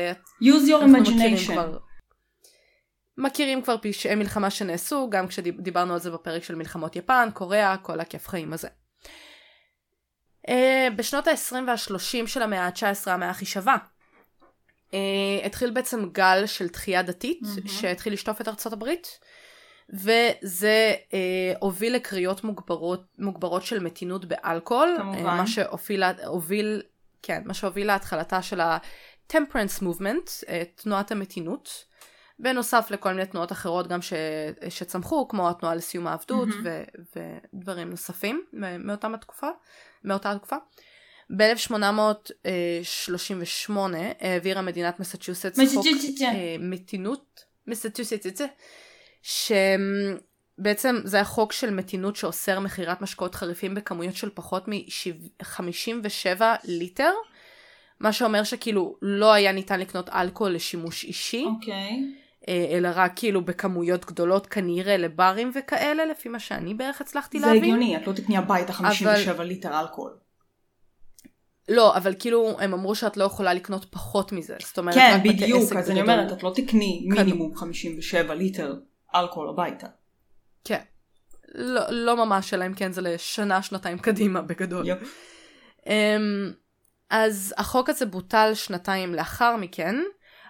[0.42, 1.52] use your imagination.
[1.52, 1.78] כבר,
[3.18, 8.00] מכירים כבר פשעי מלחמה שנעשו, גם כשדיברנו על זה בפרק של מלחמות יפן, קוריאה, כל
[8.00, 8.68] הכיף חיים הזה.
[10.48, 10.50] Uh,
[10.96, 13.76] בשנות ה-20 וה-30 של המאה ה-19, המאה הכי שווה,
[14.90, 14.94] uh,
[15.44, 17.68] התחיל בעצם גל של תחייה דתית, mm-hmm.
[17.68, 19.18] שהתחיל לשטוף את ארצות הברית,
[19.90, 21.14] וזה uh,
[21.60, 25.18] הוביל לקריאות מוגברות, מוגברות של מתינות באלכוהול, כמובן.
[25.18, 26.82] Uh, מה שהוביל,
[27.22, 31.84] כן, מה שהוביל להתחלתה של ה-temperance movement, uh, תנועת המתינות.
[32.38, 34.12] בנוסף לכל מיני תנועות אחרות גם ש...
[34.68, 36.68] שצמחו, כמו התנועה לסיום העבדות mm-hmm.
[37.16, 37.20] ו...
[37.54, 38.44] ודברים נוספים
[38.78, 39.48] מאותה התקופה.
[40.04, 40.56] מאותה התקופה.
[41.36, 43.72] ב-1838
[44.20, 45.86] העבירה מדינת מסצ'וסטס חוק
[46.22, 48.40] אה, מתינות, מסצ'וסטס,
[49.26, 57.12] שבעצם זה החוק של מתינות שאוסר מכירת משקאות חריפים בכמויות של פחות מ-57 ליטר.
[58.00, 61.44] מה שאומר שכאילו לא היה ניתן לקנות אלכוהול לשימוש אישי.
[61.44, 61.90] אוקיי.
[61.90, 62.48] Okay.
[62.48, 67.46] אה, אלא רק כאילו בכמויות גדולות כנראה לברים וכאלה, לפי מה שאני בערך הצלחתי זה
[67.46, 67.60] להבין.
[67.60, 69.44] זה הגיוני, את לא תקני הביתה 57 אבל...
[69.44, 70.16] ליטר אלכוהול.
[71.68, 74.56] לא, אבל כאילו הם אמרו שאת לא יכולה לקנות פחות מזה.
[74.60, 78.74] זאת אומרת, כן, בדיוק, אז אני אומרת, את לא תקני מינימום 57 ליטר
[79.20, 79.86] אלכוהול הביתה.
[80.64, 80.80] כן.
[81.54, 84.86] לא, לא ממש, אלא אם כן זה לשנה, שנתיים קדימה בגדול.
[85.80, 85.88] Um,
[87.10, 89.96] אז החוק הזה בוטל שנתיים לאחר מכן,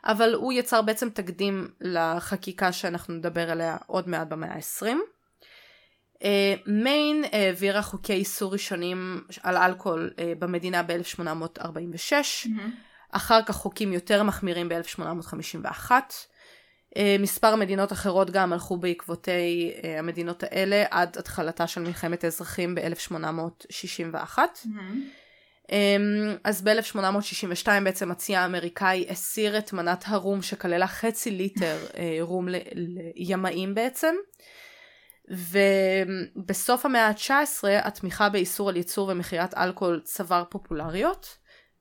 [0.04, 4.86] אבל הוא יצר בעצם תקדים לחקיקה שאנחנו נדבר עליה עוד מעט במאה ה-20.
[6.66, 12.48] מיין uh, העבירה חוקי איסור ראשונים על אלכוהול uh, במדינה ב-1846, mm-hmm.
[13.10, 15.90] אחר כך חוקים יותר מחמירים ב-1851.
[16.96, 22.74] Uh, מספר מדינות אחרות גם הלכו בעקבותי uh, המדינות האלה עד התחלתה של מלחמת האזרחים
[22.74, 24.38] ב-1861.
[24.38, 24.68] Mm-hmm.
[25.72, 32.48] אמ, אז ב-1862 בעצם הצי האמריקאי הסיר את מנת הרום שכללה חצי ליטר אה, רום
[33.14, 34.14] לימאים בעצם.
[35.28, 41.38] ובסוף המאה ה-19 התמיכה באיסור על ייצור ומכירת אלכוהול צבר פופולריות.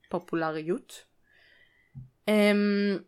[0.08, 1.02] פופולריות.
[2.28, 2.98] אמ,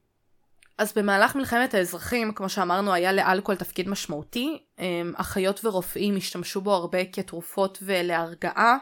[0.78, 4.58] אז במהלך מלחמת האזרחים, כמו שאמרנו, היה לאלכוהול תפקיד משמעותי.
[4.78, 8.76] אמ, אחיות ורופאים השתמשו בו הרבה כתרופות ולהרגעה.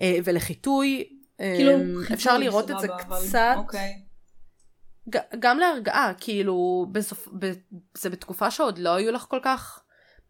[0.00, 1.04] אה, ולחיטוי.
[1.38, 3.54] כאילו, חיטוי, אפשר לראות את זה קצת.
[3.56, 4.02] אוקיי.
[5.38, 7.28] גם להרגעה, כאילו, בסופ...
[7.38, 7.52] ב...
[7.98, 9.80] זה בתקופה שעוד לא היו לך כל כך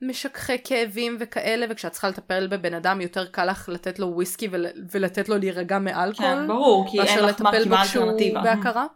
[0.03, 4.67] משככי כאבים וכאלה, וכשאת צריכה לטפל בבן אדם יותר קל לך לתת לו וויסקי ול...
[4.91, 6.33] ולתת לו להירגע מאלכוהול.
[6.33, 8.43] כן, ברור, כי אין לך מה כמעט אלטרנטיבה.
[8.43, 8.87] בהכרה.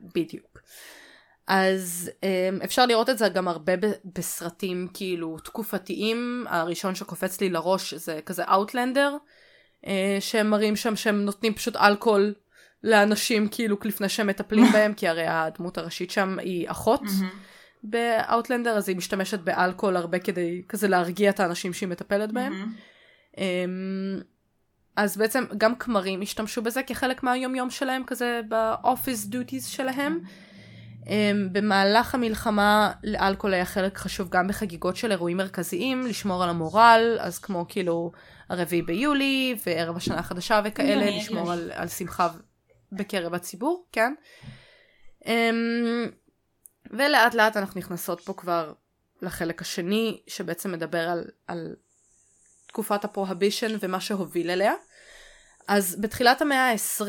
[0.00, 0.60] בדיוק.
[1.46, 3.72] אז um, אפשר לראות את זה גם הרבה
[4.04, 9.16] בסרטים כאילו תקופתיים, הראשון שקופץ לי לראש זה כזה אאוטלנדר,
[9.84, 9.88] uh,
[10.20, 12.34] שהם מראים שם שהם נותנים פשוט אלכוהול
[12.84, 17.02] לאנשים כאילו לפני שהם מטפלים בהם, כי הרי הדמות הראשית שם היא אחות.
[17.82, 22.72] באאוטלנדר אז היא משתמשת באלכוהול הרבה כדי כזה להרגיע את האנשים שהיא מטפלת בהם.
[24.98, 30.20] אז בעצם גם כמרים השתמשו בזה כחלק מהיום יום שלהם כזה באופיס דוטיז שלהם.
[31.04, 31.08] Um,
[31.52, 37.38] במהלך המלחמה לאלכוהול היה חלק חשוב גם בחגיגות של אירועים מרכזיים, לשמור על המורל, אז
[37.38, 38.12] כמו כאילו
[38.48, 42.28] הרביעי ביולי וערב השנה החדשה וכאלה, לשמור על, על שמחה
[42.92, 44.14] בקרב הציבור, כן?
[45.20, 45.26] Um,
[46.90, 48.72] ולאט לאט אנחנו נכנסות פה כבר
[49.22, 51.74] לחלק השני, שבעצם מדבר על, על
[52.68, 54.72] תקופת הפרוהבישן ומה שהוביל אליה.
[55.68, 57.04] אז בתחילת המאה ה-20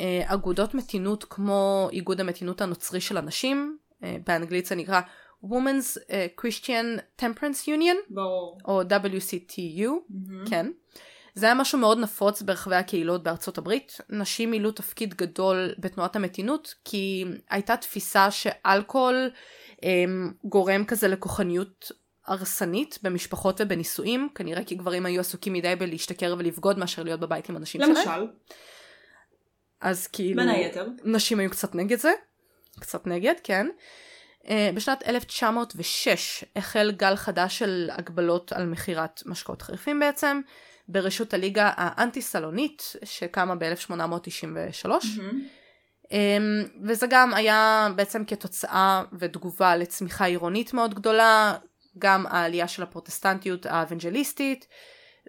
[0.00, 5.00] אה, אגודות מתינות כמו איגוד המתינות הנוצרי של הנשים, אה, באנגלית זה נקרא
[5.44, 8.58] Women's uh, Christian Temperance Union, ברור.
[8.64, 10.50] או WCTU, mm-hmm.
[10.50, 10.70] כן.
[11.34, 14.00] זה היה משהו מאוד נפוץ ברחבי הקהילות בארצות הברית.
[14.10, 19.30] נשים מילאו תפקיד גדול בתנועת המתינות, כי הייתה תפיסה שאלכוהול
[19.76, 19.84] um,
[20.44, 21.92] גורם כזה לכוחניות
[22.26, 27.56] הרסנית במשפחות ובנישואים, כנראה כי גברים היו עסוקים מדי בלהשתכר ולבגוד מאשר להיות בבית עם
[27.56, 27.96] אנשים שלהם.
[27.96, 28.26] למשל.
[29.80, 30.42] אז כאילו...
[30.42, 30.88] בין היתר.
[31.04, 32.12] נשים היו קצת נגד זה.
[32.80, 33.66] קצת נגד, כן.
[34.42, 40.40] Uh, בשנת 1906 החל גל חדש של הגבלות על מכירת משקאות חריפים בעצם,
[40.88, 44.86] ברשות הליגה האנטי סלונית שקמה ב-1893.
[44.86, 45.34] Mm-hmm.
[46.04, 46.12] Um,
[46.82, 51.54] וזה גם היה בעצם כתוצאה ותגובה לצמיחה עירונית מאוד גדולה,
[51.98, 54.66] גם העלייה של הפרוטסטנטיות האבנג'ליסטית,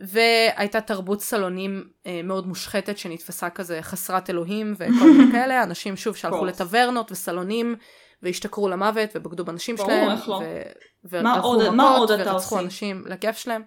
[0.01, 6.15] והייתה תרבות סלונים אה, מאוד מושחתת שנתפסה כזה חסרת אלוהים וכל מיני כאלה, אנשים שוב
[6.15, 7.75] שהלכו לטברנות וסלונים
[8.23, 10.41] והשתכרו למוות ובגדו בנשים ברור, שלהם, איך לא?
[11.05, 12.65] ו- מה עוד- מה עוד אתה ורצחו עושה?
[12.65, 13.63] אנשים לכיף שלהם.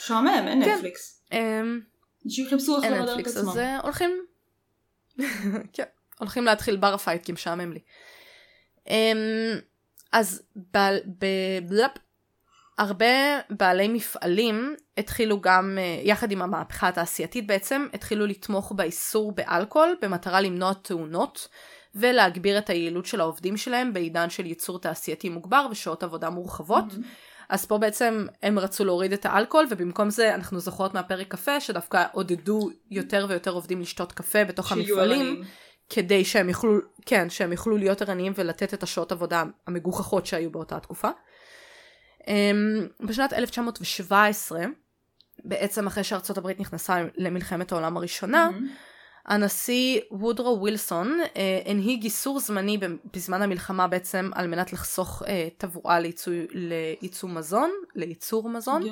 [0.00, 0.74] משעמם, אין כן.
[0.74, 1.22] נטפליקס.
[1.32, 1.80] אמ,
[2.26, 3.48] אנשים חיפשו איך לבדל את עצמם.
[3.48, 4.10] אז אה, הולכים,
[5.72, 5.84] כן,
[6.20, 7.80] הולכים להתחיל בר הפייט כי משעמם לי.
[8.88, 9.58] אמ,
[10.12, 11.90] אז ב- ב- בלפ,
[12.78, 19.96] הרבה בעלי מפעלים התחילו גם, אה, יחד עם המהפכה התעשייתית בעצם, התחילו לתמוך באיסור באלכוהול
[20.02, 21.48] במטרה למנוע תאונות
[21.94, 26.84] ולהגביר את היעילות של העובדים שלהם בעידן של ייצור תעשייתי מוגבר ושעות עבודה מורחבות.
[26.92, 27.02] מהמם.
[27.48, 32.04] אז פה בעצם הם רצו להוריד את האלכוהול ובמקום זה אנחנו זוכרות מהפרק קפה שדווקא
[32.12, 35.44] עודדו יותר ויותר עובדים לשתות קפה בתוך המפעלים ערניים.
[35.90, 40.80] כדי שהם יוכלו, כן, שהם יוכלו להיות ערניים ולתת את השעות עבודה המגוחכות שהיו באותה
[40.80, 41.10] תקופה.
[42.28, 44.64] אמ, בשנת 1917,
[45.44, 48.68] בעצם אחרי שארצות הברית נכנסה למלחמת העולם הראשונה, מהמם.
[49.26, 52.78] הנשיא וודרו ווילסון אה, הנהיג איסור זמני
[53.12, 58.82] בזמן המלחמה בעצם על מנת לחסוך אה, תבואה לייצוא, לייצוא מזון, לייצור מזון.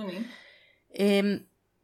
[0.99, 1.37] אמ,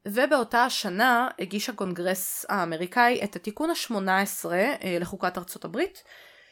[0.09, 6.03] ובאותה השנה הגיש הקונגרס האמריקאי את התיקון ה-18 אה, לחוקת ארצות הברית,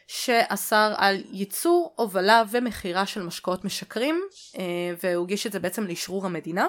[0.07, 4.21] שאסר על ייצור, הובלה ומכירה של משקאות משכרים,
[4.57, 4.63] אה,
[5.03, 6.67] והוא הגיש את זה בעצם לאשרור המדינה.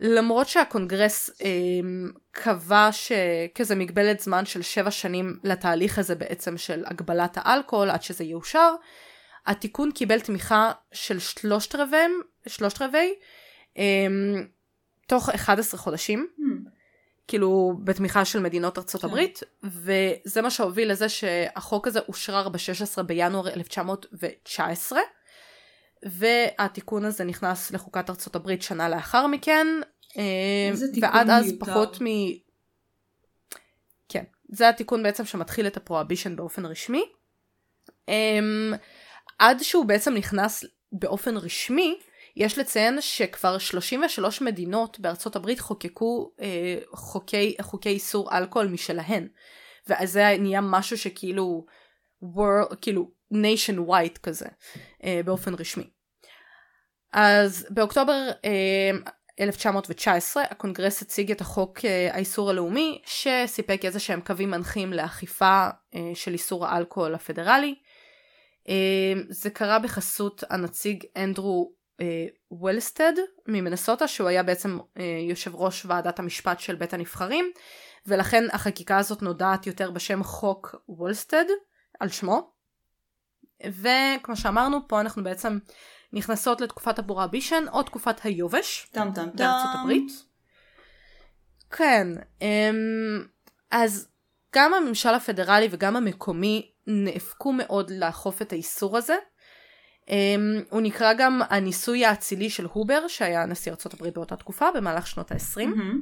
[0.00, 1.50] למרות שהקונגרס אה,
[2.30, 8.24] קבע שכזה מגבלת זמן של שבע שנים לתהליך הזה בעצם של הגבלת האלכוהול עד שזה
[8.24, 8.74] יאושר,
[9.46, 12.06] התיקון קיבל תמיכה של שלושת רבעי,
[12.48, 13.14] שלושת רבעי
[13.78, 14.06] אה,
[15.06, 16.49] תוך 11 חודשים, מהמם.
[17.30, 19.06] כאילו בתמיכה של מדינות ארצות כן.
[19.06, 25.00] הברית, וזה מה שהוביל לזה שהחוק הזה אושרר ב-16 בינואר 1919,
[26.02, 29.66] והתיקון הזה נכנס לחוקת ארצות הברית שנה לאחר מכן,
[30.16, 30.22] אה,
[31.00, 31.66] ועד אז מיותר.
[31.66, 32.06] פחות מ...
[34.08, 37.04] כן, זה התיקון בעצם שמתחיל את הפרואבישן באופן רשמי.
[38.08, 38.72] אמ,
[39.38, 41.98] עד שהוא בעצם נכנס באופן רשמי,
[42.36, 49.28] יש לציין שכבר 33 מדינות בארצות הברית חוקקו אה, חוקי, חוקי איסור אלכוהול משלהן.
[49.86, 51.66] ואז זה נהיה משהו שכאילו,
[52.22, 54.46] world, כאילו nationwide כזה,
[55.04, 55.90] אה, באופן רשמי.
[57.12, 58.90] אז באוקטובר אה,
[59.40, 66.10] 1919 הקונגרס הציג את החוק אה, האיסור הלאומי שסיפק איזה שהם קווים מנחים לאכיפה אה,
[66.14, 67.74] של איסור האלכוהול הפדרלי.
[68.68, 71.72] אה, זה קרה בחסות הנציג אנדרו
[72.50, 73.12] וולסטד
[73.46, 77.52] ממנסוטה שהוא היה בעצם אה, יושב ראש ועדת המשפט של בית הנבחרים
[78.06, 81.44] ולכן החקיקה הזאת נודעת יותר בשם חוק וולסטד
[82.00, 82.52] על שמו.
[83.66, 85.58] וכמו שאמרנו פה אנחנו בעצם
[86.12, 89.36] נכנסות לתקופת הפרוהבישן או תקופת היובש טם טם טם.
[89.36, 90.12] בארצות הברית.
[91.70, 92.08] כן,
[92.40, 93.26] אמ,
[93.70, 94.08] אז
[94.54, 99.16] גם הממשל הפדרלי וגם המקומי נאבקו מאוד לאכוף את האיסור הזה.
[100.10, 105.32] אמ, הוא נקרא גם הניסוי האצילי של הובר שהיה נשיא הברית באותה תקופה במהלך שנות
[105.32, 105.66] ה-20.
[105.66, 106.00] מהמם.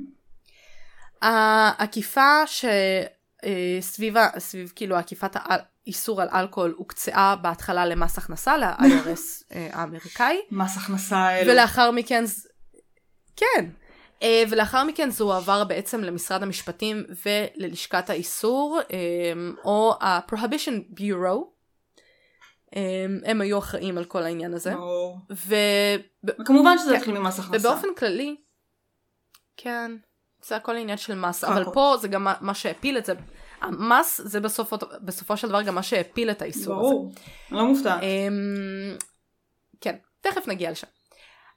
[1.23, 10.41] העקיפה שסביב סביב כאילו עקיפת האיסור על אלכוהול הוקצאה בהתחלה למס הכנסה ל-IRS אה, האמריקאי
[10.51, 11.53] מס הכנסה האלו.
[11.53, 12.25] ולאחר מכן
[13.37, 13.71] כן
[14.23, 18.97] אה, ולאחר מכן זה הועבר בעצם למשרד המשפטים וללשכת האיסור אה,
[19.65, 21.58] או ה-Prohibition Bureau
[22.77, 22.81] אה,
[23.25, 25.19] הם היו אחראים על כל העניין הזה ברור.
[25.33, 25.55] ו...
[26.25, 26.97] וכמובן שזה כן.
[26.97, 27.69] התחיל ממס הכנסה.
[27.69, 28.37] ובאופן כללי,
[29.57, 29.93] כן,
[30.45, 31.53] זה הכל עניין של מס, הכל.
[31.53, 33.13] אבל פה זה גם מה- שהפיל את זה,
[33.61, 36.83] המס זה בסופו, בסופו של דבר גם מה שהפיל את האיסור הזה.
[36.95, 37.13] ברור.
[37.51, 38.03] אני לא מופתעת.
[38.03, 38.97] אמ,
[39.81, 40.87] כן, תכף נגיע לשם.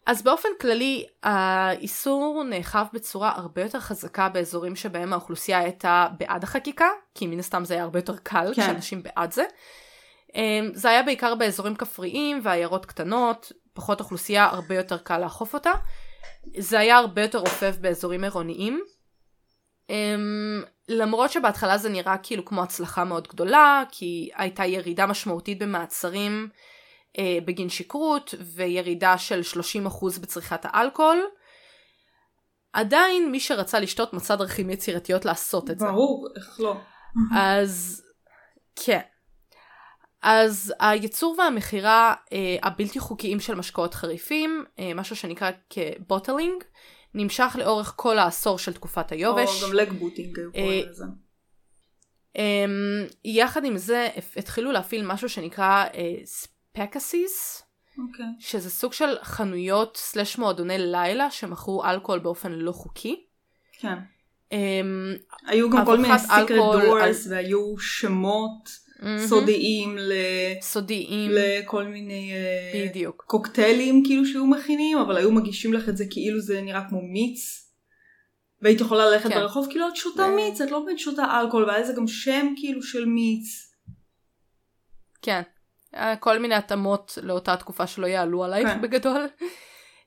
[0.05, 6.87] אז באופן כללי האיסור נאכף בצורה הרבה יותר חזקה באזורים שבהם האוכלוסייה הייתה בעד החקיקה,
[7.15, 8.61] כי מן הסתם זה היה הרבה יותר קל כן.
[8.61, 9.43] כשאנשים בעד זה.
[10.35, 15.71] אמ, זה היה בעיקר באזורים כפריים ועיירות קטנות, פחות אוכלוסייה, הרבה יותר קל לאכוף אותה.
[16.57, 18.83] זה היה הרבה יותר רופף באזורים עירוניים.
[19.89, 26.49] אמ, למרות שבהתחלה זה נראה כאילו כמו הצלחה מאוד גדולה, כי הייתה ירידה משמעותית במעצרים
[27.17, 29.41] אה, בגין שכרות וירידה של
[29.87, 31.21] 30% בצריכת האלכוהול.
[32.73, 35.85] עדיין מי שרצה לשתות מצא דרכים יצירתיות לעשות את זה.
[35.85, 36.75] ברור, איך לא.
[37.37, 38.03] אז
[38.75, 39.01] כן.
[40.21, 46.63] אז הייצור והמכירה אה, הבלתי חוקיים של משקאות חריפים, אה, משהו שנקרא כ bootlegging,
[47.13, 49.63] נמשך לאורך כל העשור של תקופת היובש.
[49.63, 51.05] או גם leg booting היו קוראים אה, לזה.
[52.37, 55.85] Um, יחד עם זה התחילו להפעיל משהו שנקרא
[56.25, 57.63] speakeasies,
[57.97, 58.25] אוקיי.
[58.39, 63.25] שזה סוג של חנויות slash מועדוני לילה שמכרו אלכוהול באופן לא חוקי.
[63.79, 63.97] כן.
[64.51, 65.13] אמ,
[65.47, 68.69] היו גם כל מיני סיקרט דורס והיו שמות
[69.01, 69.27] מהמם.
[69.27, 70.13] סודיים ל...
[70.61, 73.23] סודיים, לכל מיני אה, בדיוק.
[73.27, 77.67] קוקטיילים כאילו שהיו מכינים אבל היו מגישים לך את זה כאילו זה נראה כמו מיץ.
[78.61, 79.39] והיית יכולה ללכת כן.
[79.39, 82.53] ברחוב כאילו את שותה ו- מיץ את לא באמת שותה אלכוהול והיה לזה גם שם
[82.57, 83.73] כאילו של מיץ.
[85.21, 85.41] כן.
[85.93, 88.81] היה כל מיני התאמות לאותה תקופה שלא יעלו עלייך כן.
[88.81, 89.27] בגדול.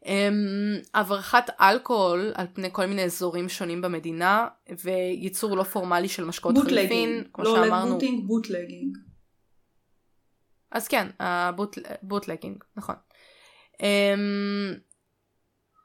[0.06, 0.32] אמ,
[0.94, 4.46] הברחת אלכוהול על פני כל מיני אזורים שונים במדינה
[4.84, 7.24] וייצור לא פורמלי של משקאות bootlegging.
[7.32, 7.86] כמו לא שאמרנו.
[7.88, 8.96] legbooting bootlegging.
[10.70, 12.94] אז כן, ה bootlegging, נכון.
[13.82, 14.74] אמ,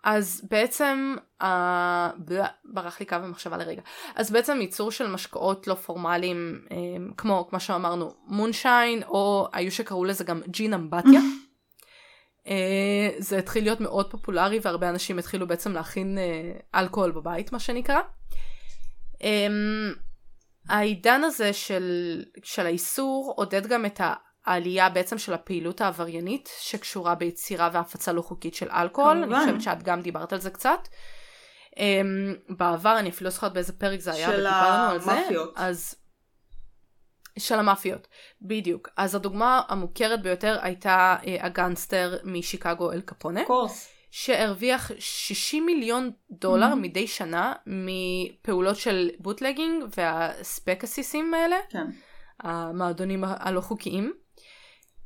[0.04, 3.82] אז בעצם, ה- ב- ברח לי קו המחשבה לרגע.
[4.16, 10.06] אז בעצם ייצור של משקאות לא פורמליים, אמ, כמו, כמו שאמרנו, moonshine, או היו שקראו
[10.06, 11.20] לזה גם ג'ין אמבטיה.
[12.50, 17.60] אה, זה התחיל להיות מאוד פופולרי והרבה אנשים התחילו בעצם להכין אה, אלכוהול בבית, מה
[17.60, 18.00] שנקרא.
[19.24, 19.94] אמ,
[20.70, 24.02] העידן הזה של, של האיסור עודד גם את
[24.46, 29.22] העלייה בעצם של הפעילות העבריינית שקשורה ביצירה והפצה לא חוקית של אלכוהול.
[29.24, 29.36] כמובן.
[29.36, 30.88] אני חושבת שאת גם דיברת על זה קצת.
[31.76, 35.12] Um, בעבר, אני אפילו לא זוכרת באיזה פרק זה היה, של ודיברנו על זה.
[35.12, 35.54] המאפיות.
[35.56, 35.96] אז...
[37.40, 38.08] של המאפיות,
[38.42, 38.90] בדיוק.
[38.98, 43.46] אז הדוגמה המוכרת ביותר הייתה uh, הגנסטר משיקגו אל קפונה.
[43.46, 43.90] קורס.
[44.12, 46.76] שהרוויח 60 מיליון דולר Mhm.
[46.76, 51.88] מדי שנה מפעולות של בוטלגינג והספקסיסים האלה, כן.
[52.40, 54.14] המועדונים הלא חוקיים.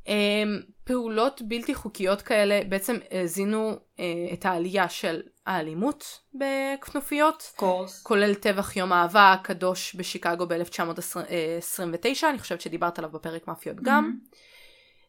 [0.08, 8.02] אמ, פעולות בלתי חוקיות כאלה בעצם האזינו אה, את העלייה של האלימות בכנופיות, קורס.
[8.02, 14.16] כולל טבח יום האהבה הקדוש בשיקגו ב-1929, אני חושבת שדיברת עליו בפרק מאפיות גם.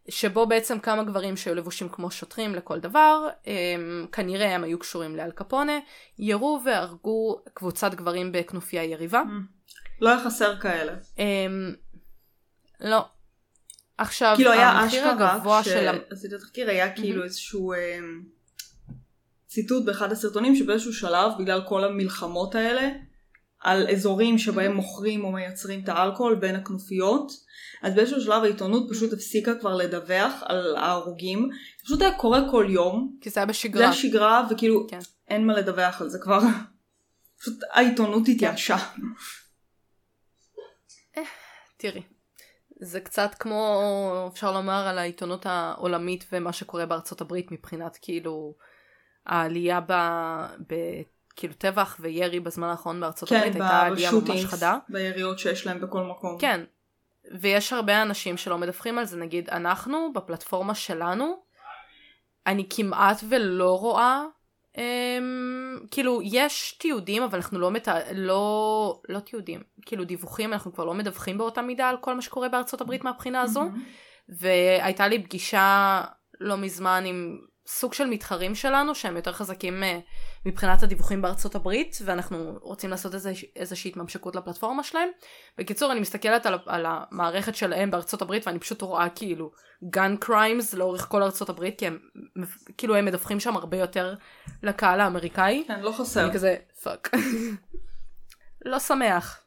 [0.09, 5.15] שבו בעצם כמה גברים שהיו לבושים כמו שוטרים לכל דבר, הם, כנראה הם היו קשורים
[5.15, 5.79] לאל קפונה,
[6.19, 9.23] ירו והרגו קבוצת גברים בכנופיה יריבה.
[10.01, 10.93] לא היה חסר כאלה.
[11.17, 11.75] הם,
[12.81, 13.05] לא.
[13.97, 15.87] עכשיו, כאילו היה המחיר אשכרה, הגבוה של...
[15.87, 17.99] ה- כשעשיתי תחקיר היה כאילו איזשהו אה,
[19.55, 22.89] ציטוט באחד הסרטונים שבאיזשהו שלב בגלל כל המלחמות האלה
[23.59, 27.31] על אזורים שבהם מוכרים או מייצרים את האלכוהול בין הכנופיות
[27.83, 31.49] אז באיזשהו שלב העיתונות פשוט הפסיקה כבר לדווח על ההרוגים
[31.83, 33.89] פשוט היה קורה כל יום כי זה היה זה בשגרה.
[33.89, 34.99] השגרה וכאילו כן.
[35.27, 36.39] אין מה לדווח על זה כבר
[37.39, 38.77] פשוט העיתונות התייאשה
[41.77, 42.01] תראי.
[42.81, 48.55] זה קצת כמו, אפשר לומר, על העיתונות העולמית ומה שקורה בארצות הברית מבחינת כאילו
[49.25, 49.93] העלייה ב...
[50.67, 50.75] ב...
[51.35, 54.77] כאילו טבח וירי בזמן האחרון בארצות כן הברית הייתה עלייה ממש חדה.
[54.89, 56.63] ביריות שיש להם בכל מקום כן,
[57.31, 61.39] ויש הרבה אנשים שלא מדווחים על זה, נגיד אנחנו, בפלטפורמה שלנו,
[62.47, 64.23] אני כמעט ולא רואה,
[64.77, 67.87] אמ, כאילו יש תיעודים, אבל אנחנו לא, מת...
[68.15, 72.49] לא, לא תיעודים, כאילו דיווחים, אנחנו כבר לא מדווחים באותה מידה על כל מה שקורה
[72.49, 73.83] בארצות הברית מהבחינה הזו, מהמם.
[74.29, 76.01] והייתה לי פגישה
[76.39, 77.37] לא מזמן עם
[77.67, 79.99] סוג של מתחרים שלנו שהם יותר חזקים אה,
[80.45, 85.09] מבחינת הדיווחים בארצות הברית ואנחנו רוצים לעשות איזה, איזושהי התממשקות לפלטפורמה שלהם.
[85.57, 89.51] בקיצור אני מסתכלת על, על המערכת שלהם בארצות הברית ואני פשוט רואה כאילו
[89.83, 91.99] gun crimes לאורך כל ארצות הברית כי הם
[92.77, 94.15] כאילו הם מדווחים שם הרבה יותר
[94.63, 95.63] לקהל האמריקאי.
[95.67, 97.09] כן לא חסר אני כזה fuck.
[98.65, 99.41] לא שמח.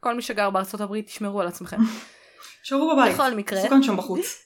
[0.00, 1.76] כל מי שגר בארצות הברית תשמרו על עצמכם.
[2.62, 3.58] שבו בבית בכל מקרה.
[3.58, 4.42] מסוכן שם בחוץ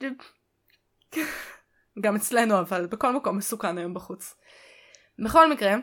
[2.00, 4.34] גם אצלנו אבל בכל מקום מסוכן היום בחוץ.
[5.24, 5.74] בכל מקרה,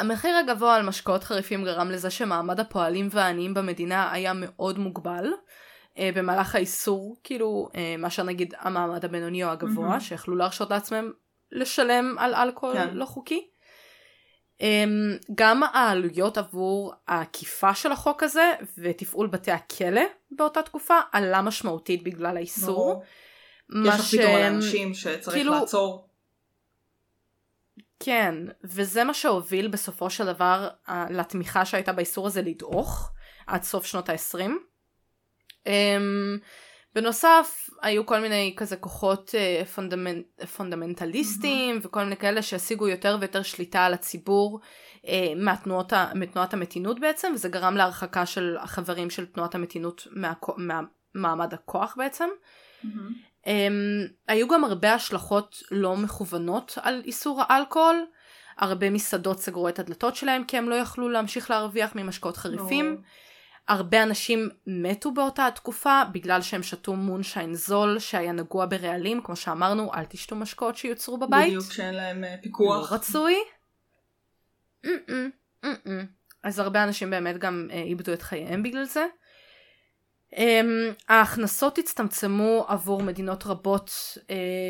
[0.00, 5.32] המחיר הגבוה על משקאות חריפים גרם לזה שמעמד הפועלים והעניים במדינה היה מאוד מוגבל.
[5.98, 10.00] אה, במהלך האיסור, כאילו, אה, מאשר נגיד המעמד הבינוני או הגבוה, מהמם.
[10.00, 11.12] שיכלו להרשות לעצמם
[11.52, 12.88] לשלם על אלכוהול כן.
[12.92, 13.48] לא חוקי.
[14.60, 22.02] אמ, גם העלויות עבור העקיפה של החוק הזה ותפעול בתי הכלא באותה תקופה עלה משמעותית
[22.02, 22.76] בגלל האיסור.
[22.76, 23.02] ברור.
[23.68, 26.08] מה יש לך פתאום אנשים שצריך כאילו- לעצור.
[28.00, 33.12] כן, וזה מה שהוביל בסופו של דבר אה, לתמיכה שהייתה באיסור הזה לדעוך
[33.46, 34.50] עד סוף שנות ה-20.
[35.64, 35.70] Um,
[36.94, 40.20] בנוסף, היו כל מיני כזה כוחות uh, פונדמנ...
[40.56, 44.60] פונדמנטליסטים וכל מיני כאלה שהשיגו יותר ויותר שליטה על הציבור
[45.02, 46.10] uh, מהתנועות ה...
[46.14, 50.50] מתנועת המתינות בעצם, וזה גרם להרחקה של החברים של תנועת המתינות מהכ...
[50.56, 52.28] מהמעמד הכוח בעצם.
[52.82, 53.27] מהמם.
[53.48, 58.06] Um, היו גם הרבה השלכות לא מכוונות על איסור האלכוהול.
[58.58, 62.94] הרבה מסעדות סגרו את הדלתות שלהם כי הם לא יכלו להמשיך להרוויח ממשקאות חריפים.
[62.94, 63.04] ברור.
[63.68, 69.94] הרבה אנשים מתו באותה התקופה בגלל שהם שתו מונשיין זול שהיה נגוע ברעלים, כמו שאמרנו,
[69.94, 71.48] אל תשתו משקאות שיוצרו בבית.
[71.48, 72.92] בדיוק שאין להם אה, פיקוח.
[72.92, 73.36] לא רצוי.
[74.86, 76.06] Mm-mm, mm-mm.
[76.42, 79.06] אז הרבה אנשים באמת גם אה, איבדו את חייהם בגלל זה.
[80.34, 80.38] Um,
[81.08, 84.20] ההכנסות הצטמצמו עבור מדינות רבות uh,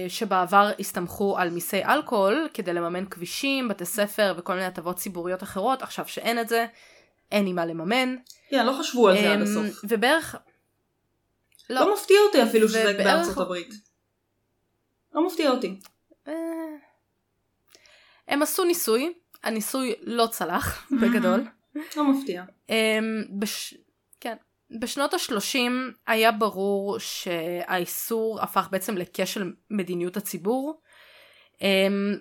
[0.09, 5.83] שבעבר הסתמכו על מיסי אלכוהול כדי לממן כבישים, בתי ספר וכל מיני הטבות ציבוריות אחרות,
[5.83, 6.67] עכשיו שאין את זה,
[7.33, 8.17] אין לי מה לממן.
[8.51, 9.81] כן, לא חשבו על זה עד Um, הסוף.
[9.89, 10.37] ובערך...
[11.71, 13.75] לא מפתיע אותי אפילו שזה ובערך- בארצות הברית.
[15.15, 15.81] לא מפתיע אותי.
[16.29, 16.33] אה,
[18.29, 19.13] הם עשו ניסוי,
[19.45, 21.45] הניסוי לא צלח בגדול.
[21.97, 22.45] לא מפתיע.
[22.69, 22.73] Um,
[23.39, 23.75] בש...
[24.71, 25.71] בשנות ה-30
[26.07, 30.81] היה ברור שהאיסור הפך בעצם לכשל מדיניות הציבור,
[31.57, 31.61] um,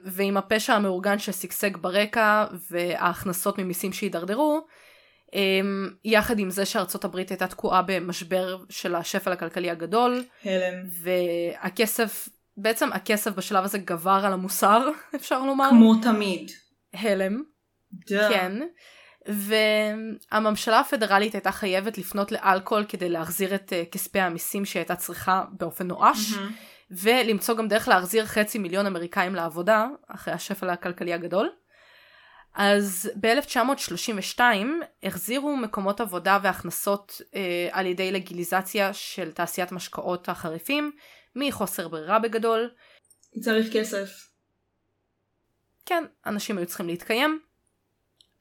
[0.05, 4.67] ועם הפשע המאורגן ששגשג ברקע וההכנסות ממיסים שהידרדרו,
[5.25, 5.35] um,
[6.05, 10.83] יחד עם זה שארצות הברית הייתה תקועה במשבר של השפל הכלכלי הגדול, הלם.
[11.03, 15.69] והכסף, בעצם הכסף בשלב הזה גבר על המוסר, אפשר לומר.
[15.69, 16.51] כמו תמיד.
[16.93, 17.43] הלם.
[17.93, 18.29] דה.
[18.29, 18.53] כן.
[19.28, 25.43] והממשלה הפדרלית הייתה חייבת לפנות לאלכוהול כדי להחזיר את uh, כספי המיסים שהיא הייתה צריכה
[25.51, 26.51] באופן נואש, מהמם.
[26.91, 31.49] ולמצוא גם דרך להחזיר חצי מיליון אמריקאים לעבודה, אחרי השפל הכלכלי הגדול.
[32.55, 34.41] אז ב-1932
[35.03, 37.36] החזירו מקומות עבודה והכנסות uh,
[37.71, 40.91] על ידי לגיליזציה של תעשיית משקאות החריפים,
[41.36, 42.69] מחוסר ברירה בגדול.
[43.41, 44.28] צריך כסף.
[45.86, 47.46] כן, אנשים היו צריכים להתקיים.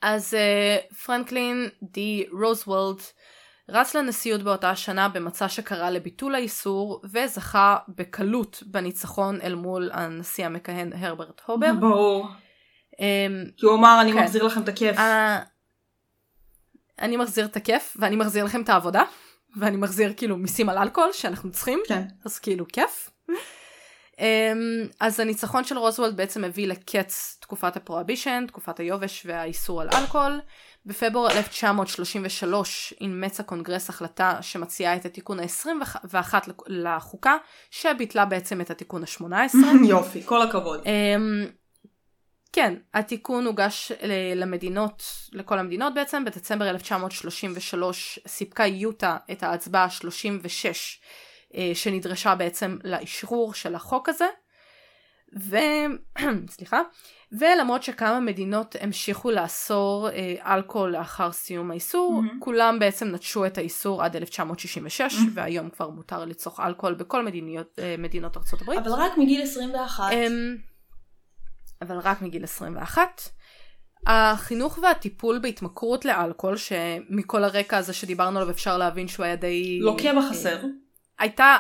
[0.03, 2.99] אז uh, פרנקלין די רוזוולד
[3.68, 10.92] רץ לנשיאות באותה השנה במצע שקרא לביטול האיסור וזכה בקלות בניצחון אל מול הנשיא המכהן
[10.92, 11.72] הרברט הובר.
[11.80, 12.26] ברור.
[12.92, 12.99] Um,
[13.57, 14.18] כי הוא אמר אני כן.
[14.18, 14.99] מחזיר לכם את הכיף.
[14.99, 15.38] אה,
[16.99, 19.03] אני מחזיר את הכיף ואני מחזיר לכם את העבודה
[19.57, 22.03] ואני מחזיר כאילו מיסים על אלכוהול שאנחנו צריכים כן.
[22.24, 23.11] אז כאילו כיף.
[24.18, 29.88] אמ, אז הניצחון של רוזוולד בעצם הביא לקץ תקופת ה prohibition, תקופת היובש והאיסור על
[29.94, 30.40] אלכוהול.
[30.86, 36.34] בפברואר 1933 אימץ הקונגרס החלטה שמציעה את התיקון ה-21
[36.66, 37.36] לחוקה,
[37.70, 39.56] שביטלה בעצם את התיקון ה-18.
[39.88, 40.80] יופי, כל הכבוד.
[40.86, 41.46] אמ,
[42.52, 43.92] כן, התיקון הוגש
[44.36, 45.02] למדינות,
[45.32, 50.72] לכל המדינות בעצם, בדצמבר 1933 סיפקה יוטה את ההצבעה ה-36 אה,
[51.74, 54.26] שנדרשה בעצם לאשרור של החוק הזה.
[55.38, 55.57] ו...
[56.54, 56.80] סליחה.
[57.32, 62.40] ולמרות שכמה מדינות המשיכו לאסור אה, אלכוהול לאחר סיום האיסור, מהמם.
[62.40, 65.30] כולם בעצם נטשו את האיסור עד 1966, מהמם.
[65.34, 68.78] והיום כבר מותר לצרוך אלכוהול בכל מדיניות, אה, מדינות ארצות הברית.
[68.78, 70.12] אבל רק מגיל 21.
[70.12, 70.57] אמ,
[71.82, 73.22] אבל רק מגיל 21.
[74.07, 79.78] החינוך והטיפול בהתמכרות לאלכוהול, שמכל הרקע הזה שדיברנו עליו אפשר להבין שהוא היה די...
[79.80, 80.59] לוקה בחסר.
[81.18, 81.56] הייתה,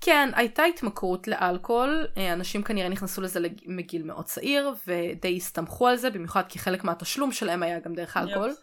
[0.00, 5.96] כן, הייתה התמכרות לאלכוהול, אה, אנשים כנראה נכנסו לזה מגיל מאוד צעיר, ודי הסתמכו על
[5.96, 8.54] זה, במיוחד כי חלק מהתשלום שלהם היה גם דרך האלכוהול.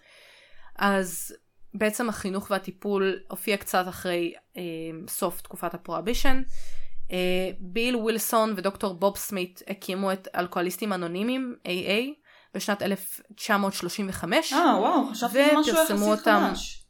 [0.75, 1.35] אז
[1.73, 4.61] בעצם החינוך והטיפול הופיע קצת אחרי אה,
[5.07, 6.41] סוף תקופת הפרוהבישן.
[7.11, 14.53] אה, ביל ווילסון ודוקטור בוב סמית הקימו את אלכוהוליסטים אנונימיים, AA, בשנת 1935.
[14.53, 16.47] אה, וואו, חשבתי משהו יחסית אותם.
[16.49, 16.85] חדש.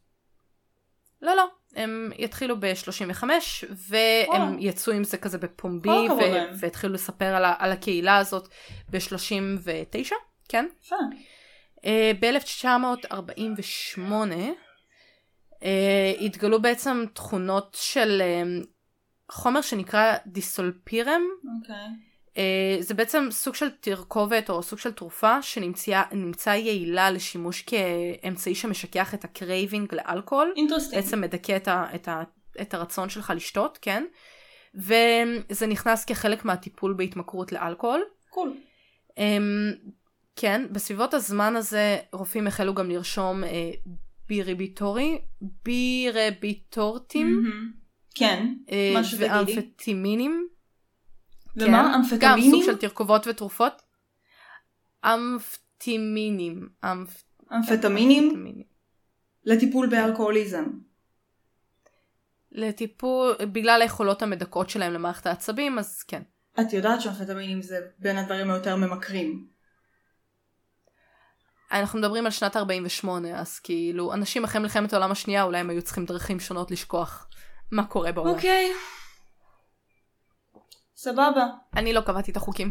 [1.22, 1.46] לא, לא,
[1.76, 3.24] הם יתחילו ב-35,
[3.88, 4.56] והם.
[4.58, 6.58] יצאו עם זה כזה בפומבי, ו-.
[6.60, 8.48] והתחילו לספר על, ה- על הקהילה הזאת
[8.90, 10.12] ב-39,
[10.48, 10.66] כן?
[11.76, 11.80] Uh,
[12.20, 14.00] ב-1948
[15.52, 15.64] uh,
[16.20, 18.66] התגלו בעצם תכונות של uh,
[19.32, 21.22] חומר שנקרא דיסולפירם.
[21.60, 22.07] אוקיי.
[22.38, 29.14] Uh, זה בעצם סוג של תרכובת או סוג של תרופה שנמצאה יעילה לשימוש כאמצעי שמשכך
[29.14, 30.52] את ה craving לאלכוהול.
[30.56, 31.02] interesting.
[31.02, 32.22] בעצם מדכא את, ה, את, ה,
[32.60, 34.04] את הרצון שלך לשתות, כן?
[34.74, 38.02] וזה נכנס כחלק מהטיפול בהתמכרות לאלכוהול.
[38.30, 38.56] קול.
[39.10, 39.20] Um,
[40.36, 43.70] כן, בסביבות הזמן הזה רופאים החלו גם לרשום אה,
[44.28, 45.18] ביריביטורי,
[45.64, 47.72] בירביטורטים, מהמם.
[48.14, 48.54] כן.
[48.70, 49.28] אה, מה שתגידי.
[49.30, 50.48] ואמפטימינים.
[51.60, 51.82] ומה?
[52.10, 52.50] כן, גם אמפטמינים?
[52.50, 53.82] סוג של תרכובות ותרופות.
[55.04, 56.68] אמפטימינים.
[56.84, 57.24] אמפ-
[57.56, 58.24] אמפטמינים?
[58.24, 58.66] אמפטמינים.
[59.44, 60.64] לטיפול באלכוהוליזם.
[62.52, 66.22] לטיפול, בגלל היכולות המדכאות שלהם למערכת העצבים, אז כן.
[66.60, 69.46] את יודעת שאמפטמינים זה בין הדברים היותר ממכרים.
[71.72, 75.82] אנחנו מדברים על שנת 48, אז כאילו, אנשים אחרי מלחמת העולם השנייה, אולי הם היו
[75.82, 77.28] צריכים דרכים שונות לשכוח
[77.72, 78.34] מה קורה בעולם.
[78.34, 78.70] אוקיי.
[81.00, 81.46] סבבה.
[81.76, 82.70] אני לא קבעתי את החוקים.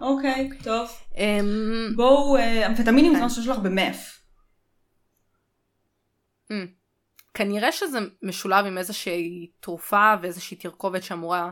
[0.00, 0.90] אוקיי, טוב.
[1.16, 3.24] אמ, בואו, אה, אמפטמינים זה כן.
[3.24, 4.22] משהו שלך במף.
[6.50, 6.66] אמ,
[7.34, 11.50] כנראה שזה משולב עם איזושהי תרופה ואיזושהי תרכובת שאמורה,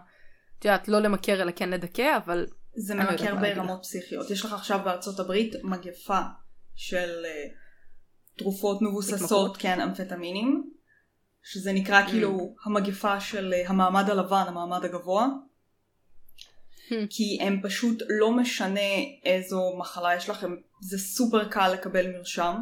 [0.58, 2.46] את יודעת, לא למכר אלא כן לדכא, אבל...
[2.76, 4.30] זה לא ממכר ברמות פסיכיות.
[4.30, 6.20] יש לך עכשיו בארצות הברית מגפה
[6.74, 7.44] של אה,
[8.38, 9.56] תרופות מבוססות?
[9.56, 10.70] כן, אמפטמינים,
[11.42, 12.10] שזה נקרא Mm.
[12.10, 15.26] כאילו המגפה של אה, המעמד הלבן, המעמד הגבוה.
[16.88, 16.94] Hmm.
[17.10, 18.80] כי הם פשוט לא משנה
[19.24, 22.54] איזו מחלה יש לכם, זה סופר קל לקבל מרשם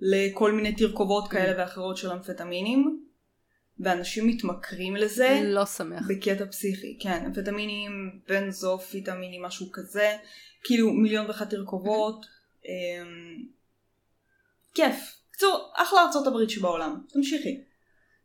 [0.00, 3.02] לכל מיני תרכובות כאלה ואחרות של אמפטמינים,
[3.80, 5.40] ואנשים מתמכרים לזה.
[5.44, 6.02] לא שמח.
[6.08, 10.16] בקטע פסיכי, כן, אמפטמינים, בנזופיטמינים, משהו כזה,
[10.64, 12.26] כאילו מיליון ואחת תרכובות,
[12.64, 13.44] אמ,
[14.74, 15.16] כיף.
[15.30, 17.60] קצור, אחלה ארצות הברית שבעולם, תמשיכי.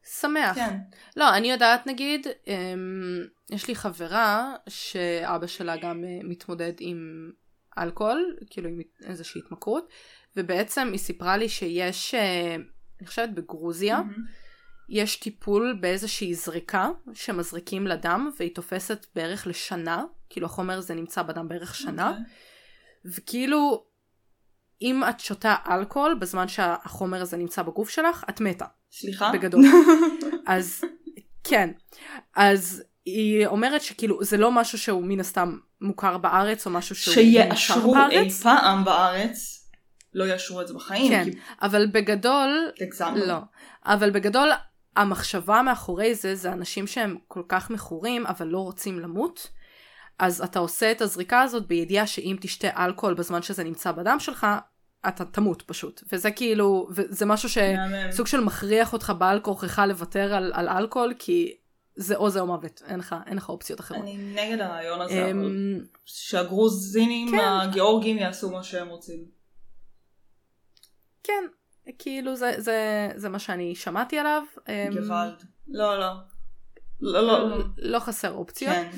[0.04, 0.56] שמח.
[0.56, 0.78] כן.
[1.18, 7.32] לא, אני יודעת נגיד, אמ, יש לי חברה שאבא שלה גם אה, מתמודד עם
[7.78, 9.90] אלכוהול, כאילו עם איזושהי התמכרות,
[10.38, 12.56] ובעצם היא סיפרה לי שיש, אה,
[13.00, 14.26] אני חושבת בגרוזיה, מהמם.
[14.90, 21.48] יש טיפול באיזושהי זריקה שמזריקים לדם, והיא תופסת בערך לשנה, כאילו החומר הזה נמצא בדם
[21.48, 22.24] בערך שנה, אוקיי.
[23.06, 23.86] וכאילו,
[24.82, 28.66] אם את שותה אלכוהול בזמן שהחומר הזה נמצא בגוף שלך, את מתה.
[28.92, 29.32] סליחה?
[29.32, 29.62] בגדול.
[30.48, 30.82] אז
[31.44, 31.70] כן.
[32.36, 37.16] אז היא אומרת שכאילו זה לא משהו שהוא מן הסתם מוכר בארץ או משהו שהוא
[37.16, 39.68] מאושר שיאשרו אי בארץ, פעם בארץ,
[40.14, 41.12] לא יאשרו את זה בחיים.
[41.12, 41.24] כן.
[41.24, 43.26] כי אבל בגדול, הגזמנו.
[43.26, 43.38] לא.
[43.86, 44.52] אבל בגדול
[44.96, 49.48] המחשבה מאחורי זה זה אנשים שהם כל כך מכורים אבל לא רוצים למות.
[50.20, 54.48] אז אתה עושה את הזריקה הזאת בידיעה שאם תשתה אלכוהול בזמן שזה נמצא בדם שלך,
[55.08, 56.04] אתה תמות פשוט.
[56.12, 57.58] וזה כאילו, וזה משהו ש...
[57.58, 58.12] מהמם.
[58.12, 61.58] סוג של מכריח אותך בעל כורחך לוותר על, על אלכוהול, כי
[61.96, 64.02] זה או זה או מוות, אין לך, אין לך אופציות אחרות.
[64.02, 67.38] אני נגד הרעיון הזה, אבל אמ, שהגרוזינים כן.
[67.62, 69.26] הגיאורגים יעשו מה שהם רוצים.
[71.24, 71.44] כן,
[72.00, 74.44] כאילו זה, זה, זה מה שאני שמעתי עליו.
[74.70, 74.74] אמ,
[75.04, 75.44] גוואלד.
[75.68, 76.12] לא, לא.
[77.02, 77.58] לא, לא.
[77.78, 78.74] לא חסר אופציות.
[78.74, 78.90] כן.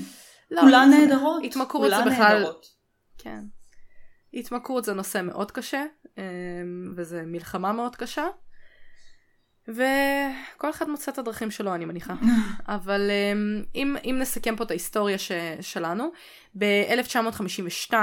[0.51, 1.41] לא, כולן זה- נהדרות.
[1.43, 2.66] התמכרות זה כולן בכלל- נהדרות.
[3.18, 3.39] כן.
[4.34, 5.84] התמכרות זה נושא מאוד קשה,
[6.17, 6.23] אמ,
[6.95, 8.27] וזה מלחמה מאוד קשה.
[9.67, 12.13] וכל אחד מוצא את הדרכים שלו אני מניחה.
[12.67, 15.31] אבל אמ, אם, אם נסכם פה את ההיסטוריה ש,
[15.61, 16.11] שלנו,
[16.57, 17.93] ב-1952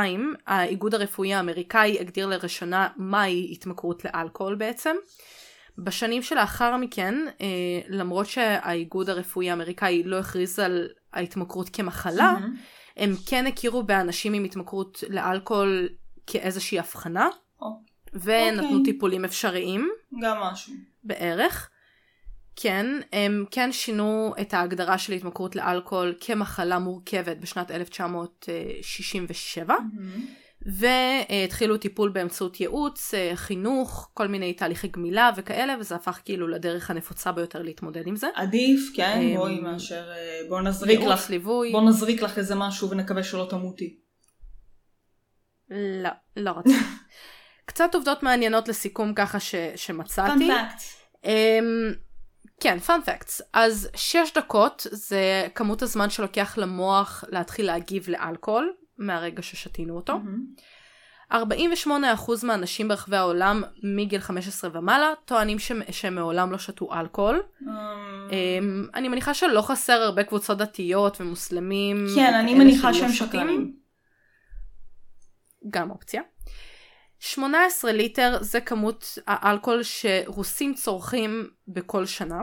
[0.46, 4.96] האיגוד הרפואי האמריקאי הגדיר לראשונה מהי התמכרות לאלכוהול בעצם.
[5.78, 7.46] בשנים שלאחר מכן, אה,
[7.88, 12.56] למרות שהאיגוד הרפואי האמריקאי לא הכריז על ההתמכרות כמחלה, מהמם.
[12.96, 15.88] הם כן הכירו באנשים עם התמכרות לאלכוהול
[16.30, 17.28] כאיזושהי הבחנה,
[17.62, 17.66] או,
[18.12, 18.92] ונתנו אוקיי.
[18.92, 19.90] טיפולים אפשריים.
[20.22, 20.72] גם משהו.
[21.04, 21.70] בערך.
[22.56, 30.26] כן, הם כן שינו את ההגדרה של התמכרות לאלכוהול כמחלה מורכבת בשנת 1967, מהמם.
[30.66, 36.90] והתחילו טיפול באמצעות ייעוץ, אה, חינוך, כל מיני תהליכי גמילה וכאלה, וזה הפך כאילו לדרך
[36.90, 38.28] הנפוצה ביותר להתמודד עם זה.
[38.34, 42.90] עדיף, כן, אמ, בואי מאשר אה, בוא נזריק לך, ליווי, בוא נזריק לך איזה משהו
[42.90, 43.96] ונקווה שלא תמותי.
[45.70, 46.78] לא, לא רציתי.
[47.66, 50.48] קצת עובדות מעניינות לסיכום ככה ש, שמצאתי.
[50.48, 50.82] פאנפקט.
[51.24, 51.96] Um,
[52.60, 53.42] כן, פאנפקטס.
[53.52, 60.18] אז שש דקות זה כמות הזמן שלוקח למוח להתחיל להגיב לאלכוהול מהרגע ששתינו אותו.
[61.32, 61.36] 48%
[62.42, 67.42] מהאנשים ברחבי העולם מגיל 15 ומעלה טוענים ש- שהם מעולם לא שתו אלכוהול.
[67.62, 67.68] אמ,
[68.30, 68.32] Um,
[68.94, 72.06] אני מניחה שלא חסר הרבה קבוצות דתיות ומוסלמים.
[72.14, 73.72] כן, אני מניחה שהם שותים.
[75.70, 76.22] גם אופציה.
[77.18, 82.40] 18 ליטר זה כמות האלכוהול שרוסים צורכים בכל שנה.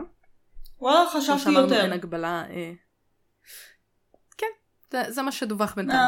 [0.80, 1.80] וואלה, חשבתי יותר.
[1.80, 2.44] אין הגבלה.
[2.50, 2.72] אה...
[4.38, 4.46] כן,
[4.90, 6.00] זה, זה מה שדווח בינתיים.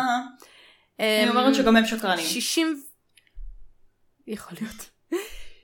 [1.01, 2.27] אה, אני אמ, אומרת שגם הם שקרנים.
[2.27, 2.83] 60...
[4.27, 4.91] יכול להיות.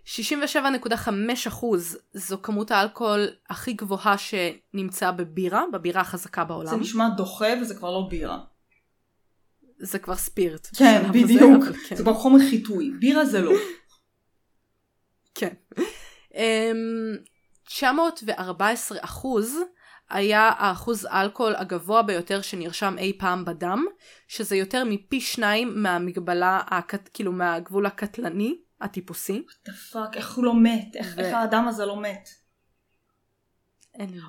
[0.06, 6.80] 67.5 אחוז זו כמות האלכוהול הכי גבוהה שנמצאה בבירה, בבירה החזקה זה בעולם.
[6.80, 8.38] נשמע דוחה וזה כבר לא בירה.
[9.78, 10.68] זה כבר ספירט.
[10.76, 11.64] כן, בדיוק.
[11.68, 11.96] אבל כן.
[11.96, 12.90] זה כבר חומר חיטוי.
[12.98, 13.52] בירה זה לא.
[15.38, 15.54] כן.
[16.34, 17.16] אמ,
[17.64, 19.56] 914 אחוז
[20.10, 23.84] היה האחוז אלכוהול הגבוה ביותר שנרשם אי פעם בדם,
[24.28, 29.42] שזה יותר מפי שניים מהמגבלה, הקט, כאילו מהגבול הקטלני, הטיפוסי.
[29.66, 30.96] the fuck, איך הוא לא מת?
[30.96, 32.28] איך ו- איך האדם הזה לא מת?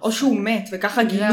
[0.01, 1.25] או שהוא מת, וככה גילו.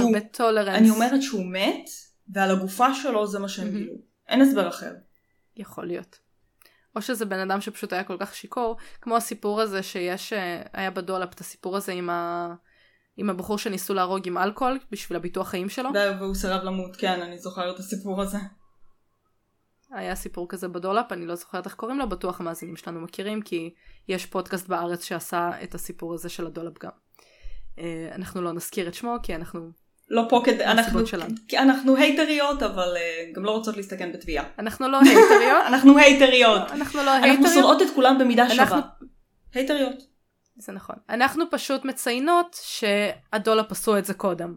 [0.69, 1.91] אני אומרת שהוא מת,
[2.29, 3.71] ועל הגופה שלו זה מה שהם.
[3.71, 3.95] גילו.
[4.29, 4.93] אין הסבר אחר.
[5.57, 6.19] יכול להיות.
[6.97, 10.91] או שזה בן אדם שפשוט היה כל כך שיכור, כמו הסיפור הזה שיש, אה, היה
[10.91, 12.55] ב Dollop את הסיפור הזה עם, ה...
[13.17, 15.91] עם הבחור שניסו להרוג עם אלכוהול בשביל הביטוח חיים שלו.
[16.21, 18.39] והוא סירב למות, כן, אני זוכרת את הסיפור הזה.
[19.91, 23.43] היה סיפור כזה ב Dollop, אני לא זוכרת איך קוראים לו, בטוח המאזינים שלנו מכירים,
[23.43, 23.75] כי
[24.09, 26.91] יש פודקאסט בארץ שעשה את הסיפור הזה של ה Dollop גם.
[27.79, 29.71] אה, אנחנו לא נזכיר את שמו כי אנחנו
[30.09, 31.01] לא פה כדי, אנחנו.
[31.49, 34.45] כי אנחנו הייטריות אבל אה, גם לא רוצות להסתכן בתביעה.
[34.59, 36.71] אנחנו לא הייטריות, אנחנו הייטריות.
[36.71, 38.81] אנחנו לא אנחנו הייטריות, שונאות את כולם במידה אנחנו- שווה.
[39.55, 39.95] הייטריות.
[40.57, 40.97] זה נכון.
[41.09, 44.57] אנחנו פשוט מציינות שה Dollop עשו את זה קודם.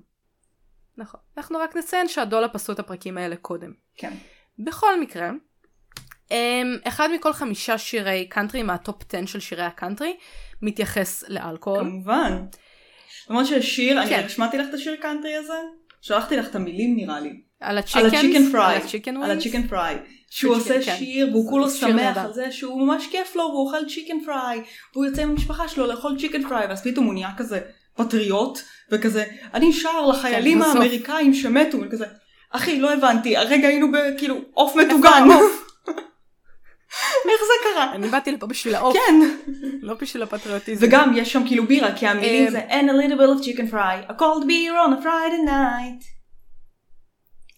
[0.98, 1.20] נכון.
[1.38, 3.72] אנחנו רק נציין שה Dollop עשו את הפרקים האלה קודם.
[3.96, 4.14] כן.
[4.60, 5.30] בכל מקרה,
[6.32, 10.18] אמ, אחד מכל חמישה שירי קאנטרי מה top 10 של שירי הקאנטרי
[10.62, 11.80] מתייחס לאלכוהול.
[11.84, 12.46] כמובן.
[13.30, 14.24] למרות שהשיר, אני כן.
[14.26, 15.54] השמעתי לך את השיר קאנטרי הזה?
[16.02, 17.42] שלחתי לך את המילים נראה לי.
[17.62, 18.76] על ה chicken fried.
[19.24, 19.98] על ה chicken fried.
[20.30, 20.96] שהוא עושה כן.
[20.98, 22.18] שיר והוא כולו שמח.
[22.18, 24.62] על זה שהוא ממש כיף לו והוא אוכל chicken fried
[24.94, 27.60] והוא יוצא עם המשפחה שלו לאכול chicken fried ואז פתאום הוא נהיה כזה
[27.96, 28.60] פטריוט
[28.92, 29.24] וכזה
[29.54, 30.76] אני שר לחיילים בסוף.
[30.76, 32.06] האמריקאים שמתו וכזה
[32.52, 35.28] אחי לא הבנתי הרגע היינו בכאילו עוף מטוגן?
[37.30, 37.94] איך זה קרה?
[37.94, 39.16] אני באתי לפה בשביל העוף, כן
[39.82, 40.86] לא בשביל הפטריוטיזם.
[40.88, 43.72] וגם יש שם כאילו בירה כי המילים אה, זה and a little bit of chicken
[43.74, 46.18] fry a cold beer on a Friday night.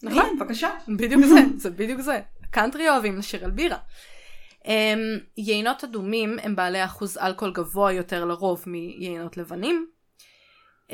[0.02, 0.18] נכון.
[0.18, 0.70] הנה, בבקשה.
[0.88, 2.20] בדיוק זה, זה בדיוק זה.
[2.50, 3.76] קאנטרי אוהבים לשיר על בירה.
[4.64, 4.68] Um,
[5.36, 9.86] יינות אדומים הם בעלי אחוז אלכוהול גבוה יותר לרוב מיינות לבנים.
[10.88, 10.92] Um,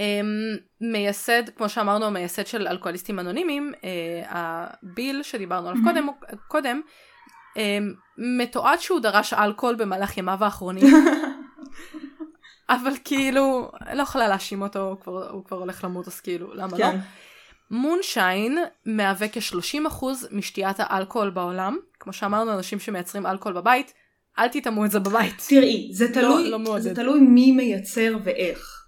[0.80, 3.84] מייסד, כמו שאמרנו, המייסד של אלכוהוליסטים אנונימיים, uh,
[4.28, 5.82] הביל שדיברנו עליו.
[5.84, 6.08] קודם,
[6.48, 6.80] קודם
[8.18, 10.86] מתועד שהוא דרש אלכוהול במהלך ימיו האחרונים.
[12.70, 16.78] אבל כאילו, לא יכולה להאשים אותו, הוא כבר, הוא כבר הולך למות, אז כאילו, למה
[16.78, 16.84] לא?
[16.84, 16.98] כן.
[17.70, 21.78] מונשיין מהווה כ-30% משתיית האלכוהול בעולם.
[22.00, 23.92] כמו שאמרנו, אנשים שמייצרים אלכוהול בבית,
[24.38, 25.42] אל תטעמו את זה בבית.
[25.48, 26.82] תראי, זה תלוי, לא מעודד.
[26.82, 28.86] זה תלוי מי מייצר ואיך.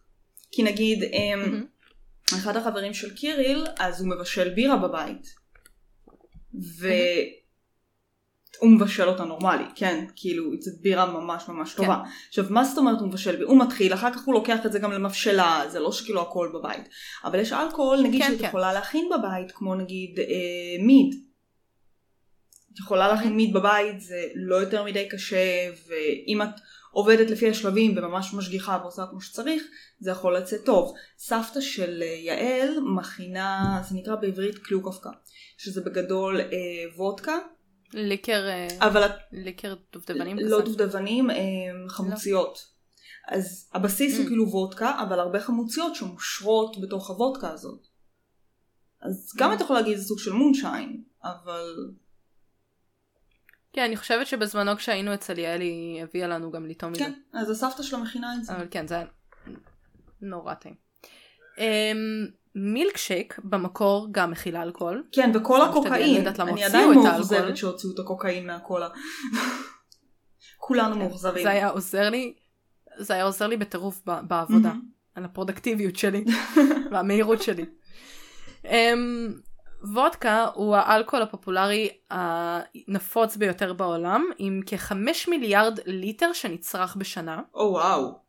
[0.52, 1.64] כי נגיד, אמ, מהמם.
[2.34, 5.26] אחד החברים של קיריל, אז הוא מבשל בירה בבית.
[8.58, 10.04] והוא מבשל אותה נורמלי, כן?
[10.16, 11.76] כאילו, זו בירה ממש ממש כן.
[11.76, 12.02] טובה.
[12.28, 13.42] עכשיו, מה זאת אומרת הוא מבשל?
[13.42, 16.88] הוא מתחיל, אחר כך הוא לוקח את זה גם למבשלה, זה לא שכאילו הכל בבית.
[17.24, 18.46] אבל יש אלכוהול, נגיד, כן, שאת כן.
[18.46, 21.14] יכולה להכין בבית, כמו נגיד אה, מיד.
[22.72, 27.94] את יכולה להכין מיד בבית, זה לא יותר מדי קשה, ואם את עובדת לפי השלבים
[27.98, 29.62] וממש משגיחה ועושה כמו שצריך,
[30.00, 30.94] זה יכול לצאת טוב.
[31.18, 35.10] סבתא של אה, יעל מכינה, זה נקרא בעברית קלוקופקה,
[35.58, 36.46] שזה בגדול אה,
[36.96, 37.38] וודקה,
[37.94, 40.48] ליקר, אה, אבל ליקר דובדבנים כזה.
[40.48, 41.36] לא דובדבנים, אה,
[41.88, 42.78] חמוציות.
[43.28, 44.28] אז הבסיס הוא Mm.
[44.28, 47.86] כאילו וודקה, אבל הרבה חמוציות שמושרות בתוך הוודקה הזאת.
[49.02, 49.54] אז גם Mm.
[49.54, 51.74] את יכולה להגיד זה סוג של מונשיין, אבל
[53.72, 57.04] כן, אני חושבת שבזמנו כשהיינו אצל יעל היא הביאה לנו גם לטעום מזה.
[57.04, 58.52] כן, אז הסבתא שלה מכינה את זה.
[58.56, 59.06] אבל כן, זה היה
[60.20, 60.74] נורא טעים.
[61.58, 62.26] אמ,
[62.58, 65.04] מילקשייק במקור גם מכיל אלכוהול.
[65.12, 66.90] כן, וכל הקוקאין, אני עדיין.
[66.90, 68.88] מאוכזבת שהוציאו את הקוקאין מהקולה.
[70.58, 71.42] כולנו מאוכזבים.
[71.42, 72.34] זה היה עוזר לי,
[72.96, 74.68] זה היה עוזר לי בטירוף בעבודה.
[74.68, 74.98] מהמם.
[75.18, 76.24] על הפרודקטיביות שלי
[76.90, 77.64] והמהירות שלי.
[78.64, 78.68] Um,
[79.82, 87.40] וודקה הוא האלכוהול הפופולרי הנפוץ ביותר בעולם עם כחמש מיליארד ליטר שנצרך בשנה.
[87.54, 88.27] או וואו.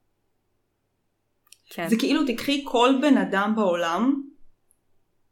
[1.69, 1.89] כן.
[1.89, 4.23] זה כאילו תקחי כל בן אדם בעולם,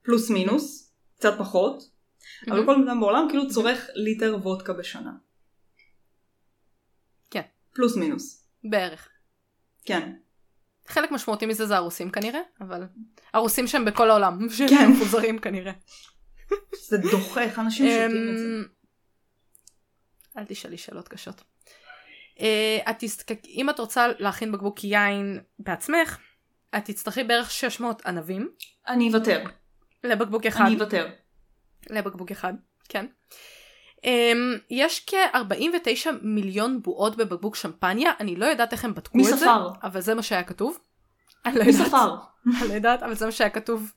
[0.03, 1.83] פלוס מינוס, קצת פחות,
[2.47, 2.65] אבל מהמם.
[2.65, 5.11] כל בן אדם בעולם כאילו צורך ליטר וודקה בשנה.
[7.29, 7.41] כן.
[7.73, 8.47] פלוס מינוס.
[8.63, 9.09] בערך.
[9.85, 10.13] כן.
[10.88, 12.83] חלק משמעותי מזה זה הרוסים כנראה, אבל
[13.33, 14.67] הרוסים שהם בכל העולם, כן.
[14.67, 15.71] שהם מפוזרים כנראה.
[16.88, 18.45] זה דוחה, איך אנשים שותים את זה.
[18.45, 18.63] אמ,
[20.38, 21.43] אל תשאלי שאלות קשות.
[22.39, 26.17] אה, את תסתכל, אם את רוצה להכין בקבוק יין בעצמך,
[26.78, 28.49] את תצטרכי בערך 600 ענבים
[28.88, 29.43] אני אוותר.
[30.03, 30.65] לבקבוק אחד.
[30.65, 31.09] אני אוותר.
[31.89, 32.53] לבקבוק אחד,
[32.89, 33.05] כן.
[33.97, 33.99] Um,
[34.70, 39.70] יש כ-49 מיליון בועות בבקבוק שמפניה, אני לא יודעת איך הם בדקו את זה, ספר?
[39.84, 40.80] אבל זה מה שהיה כתוב.
[41.45, 42.15] אני לא יודעת, ספר?
[42.61, 43.91] אני לא יודעת, אבל זה מה שהיה כתוב.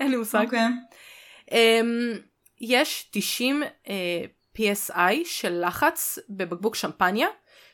[0.00, 0.44] אין לי מושג.
[0.44, 0.66] אוקיי.
[1.50, 2.18] אמ,
[2.60, 3.88] יש 90 אה,
[4.58, 7.28] PSI של לחץ בבקבוק שמפניה,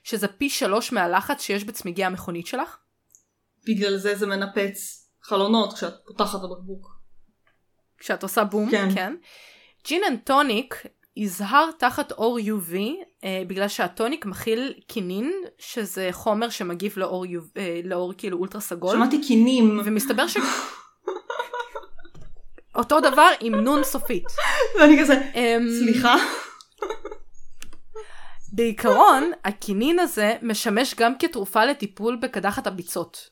[0.04, 2.76] שזה פי שלוש מהלחץ שיש בצמיגי המכונית שלך.
[3.68, 6.98] בגלל זה זה מנפץ חלונות כשאת פותחת הבקבוק.
[7.98, 8.88] כשאת עושה בום, כן.
[8.94, 9.14] כן.
[9.84, 12.74] gin and tonic יזהר תחת אור UV
[13.24, 18.96] אה, בגלל שהטוניק מכיל קינין שזה חומר שמגיב לאור, UV, אה, לאור כאילו אולטרה סגול
[18.96, 20.36] שמעתי קינים, ומסתבר ש...
[22.74, 24.24] אותו דבר עם נון סופית.
[24.80, 26.16] ואני כזה, אמ, סליחה?
[28.52, 33.30] בעיקרון הקינין הזה משמש גם כתרופה לטיפול בקדחת הביצות.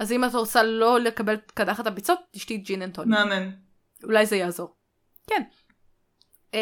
[0.00, 3.18] אז אם את רוצה לא לקבל קדחת הביצות תשתי gin and tonic.
[3.18, 3.50] מהמם.
[4.04, 4.74] אולי זה יעזור.
[5.26, 5.42] כן.
[6.50, 6.54] Um,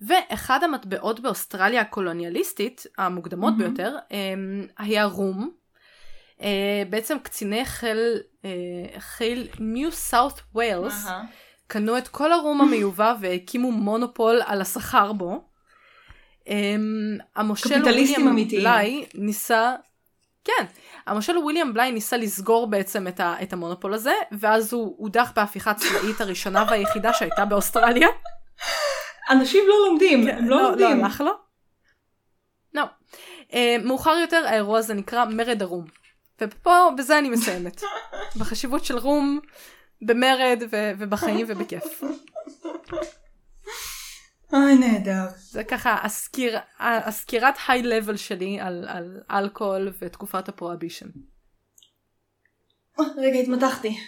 [0.00, 3.74] ואחד המטבעות באוסטרליה הקולוניאליסטית, המוקדמות מהמם.
[3.74, 5.50] ביותר, um, היה רום.
[6.40, 11.24] אה, בעצם קציני חיל, אה, חיל ניו סאות' ווילס אהה.
[11.66, 15.48] קנו את כל הרום המיובא והקימו מונופול על השכר בו.
[16.46, 18.60] אמ, המושל קפיטליסטים וויליאם אמיתיים.
[18.60, 19.74] בליי ניסה,
[20.44, 20.66] כן,
[21.08, 25.70] המושל וויליאם בליי ניסה לסגור בעצם את, ה, את המונופול הזה, ואז הוא הודח בהפיכה
[25.70, 28.08] הצבאית הראשונה והיחידה שהייתה באוסטרליה.
[29.30, 30.98] אנשים לא לומדים, הם לא לומדים.
[31.00, 31.32] לא הלך לו.
[32.74, 32.82] לא.
[33.54, 35.84] אה, מאוחר יותר האירוע הזה נקרא מרד הרום.
[36.40, 37.82] ופה, בזה אני מסיימת.
[38.38, 39.40] בחשיבות של רום,
[40.02, 42.02] במרד ו- ובחיים ובכיף.
[44.52, 45.26] אוי נהדר.
[45.36, 51.08] זה ככה הסקיר, הסקירת היי לבל שלי על, על אלכוהול ותקופת הפרוהבישן.
[52.98, 53.98] רגע התמתחתי.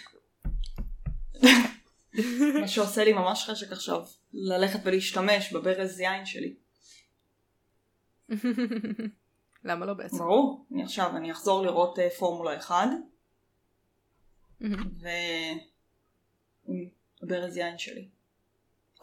[2.61, 4.01] מה שעושה לי ממש חשק עכשיו,
[4.33, 6.55] ללכת ולהשתמש בברז יין שלי.
[9.63, 10.17] למה לא בעצם?
[10.17, 12.87] ברור, אני עכשיו אני אחזור לראות אה, פורמולה 1
[17.21, 18.07] והברז יין שלי.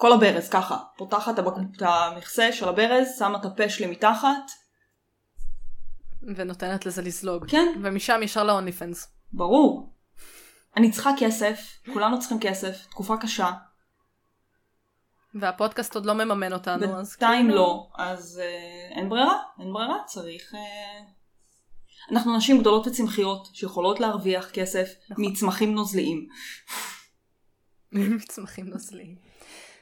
[0.01, 4.51] כל הברז ככה, פותחת את המכסה של הברז, שמה את הפה שלי מתחת,
[6.37, 7.47] ונותנת לזה לזלוג.
[7.51, 9.07] כן, ומשם ישר ל-only fans.
[9.33, 9.93] ברור.
[10.77, 11.61] אני צריכה כסף,
[11.93, 13.51] כולנו צריכים כסף, תקופה קשה,
[15.35, 19.97] והפודקאסט עוד לא מממן אותנו, אז בינתיים כאילו- לא, אז אה, אין ברירה, אין ברירה,
[20.07, 20.55] צריך...
[20.55, 21.05] אה...
[22.13, 25.25] אנחנו נשים גדולות וצמחיות שיכולות להרוויח כסף נכון.
[25.25, 26.29] מצמחים נוזליים.
[28.23, 29.28] מצמחים נוזליים.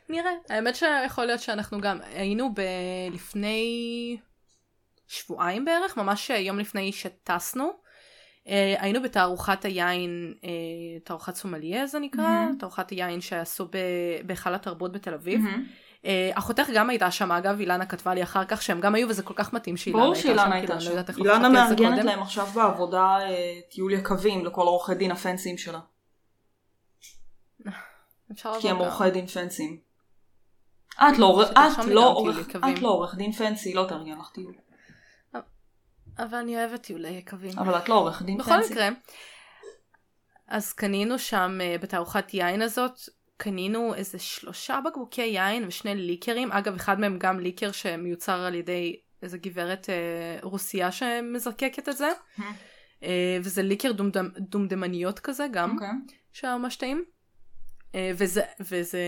[0.09, 0.31] נראה.
[0.49, 2.61] האמת שיכול להיות שאנחנו גם היינו ב...
[3.13, 4.17] לפני
[5.09, 7.87] שבועיים בערך, ממש יום לפני שטסנו.
[8.49, 10.51] אה, היינו בתערוכת היין, אה,
[11.05, 12.57] תערוכת סומליה זה נקרא, מהמם.
[12.59, 13.69] תערוכת היין שעשו
[14.27, 15.41] בהיכל התרבות בתל אביב.
[16.05, 19.23] אה, אחותך גם הייתה שם אגב, אילנה כתבה לי אחר כך שהם גם היו וזה
[19.23, 21.25] כל כך מתאים שאילנה ברור הייתה שם, שאילנה כאילו, הייתה לא שם.
[21.25, 22.05] לא אילנה על זה מארגנת.
[22.05, 23.19] להם עכשיו בעבודה
[23.71, 25.81] טיול יקבים לכל עורכי דין הפנסיים שלה.
[28.61, 28.77] כי הם.
[28.77, 29.86] עורכי דין פנסיים.
[30.95, 31.51] את לא עורך-
[31.95, 32.15] לא
[32.83, 34.55] לא עורך דין פנסי, לא תארגן לך טיול.
[36.19, 37.59] אבל אני אוהבת טיולי יקבים.
[37.59, 38.73] אבל את לא עורך דין בכל פנסי.
[38.73, 38.89] מקרה,
[40.49, 42.99] אז קנינו שם אה, בתערוכת יין הזאת,
[43.37, 48.97] קנינו איזה שלושה בקבוקי יין ושני ליקרים, אגב אחד מהם גם ליקר שמיוצר על ידי
[49.23, 49.95] איזה גברת אה,
[50.43, 52.11] רוסייה שמזקקת את זה.
[53.03, 55.89] אה, וזה ליקר דומדם, דומדמניות כזה גם, אוקיי.
[56.33, 57.05] שהיה ממש טעים,
[57.95, 59.01] אה, וזה, וזה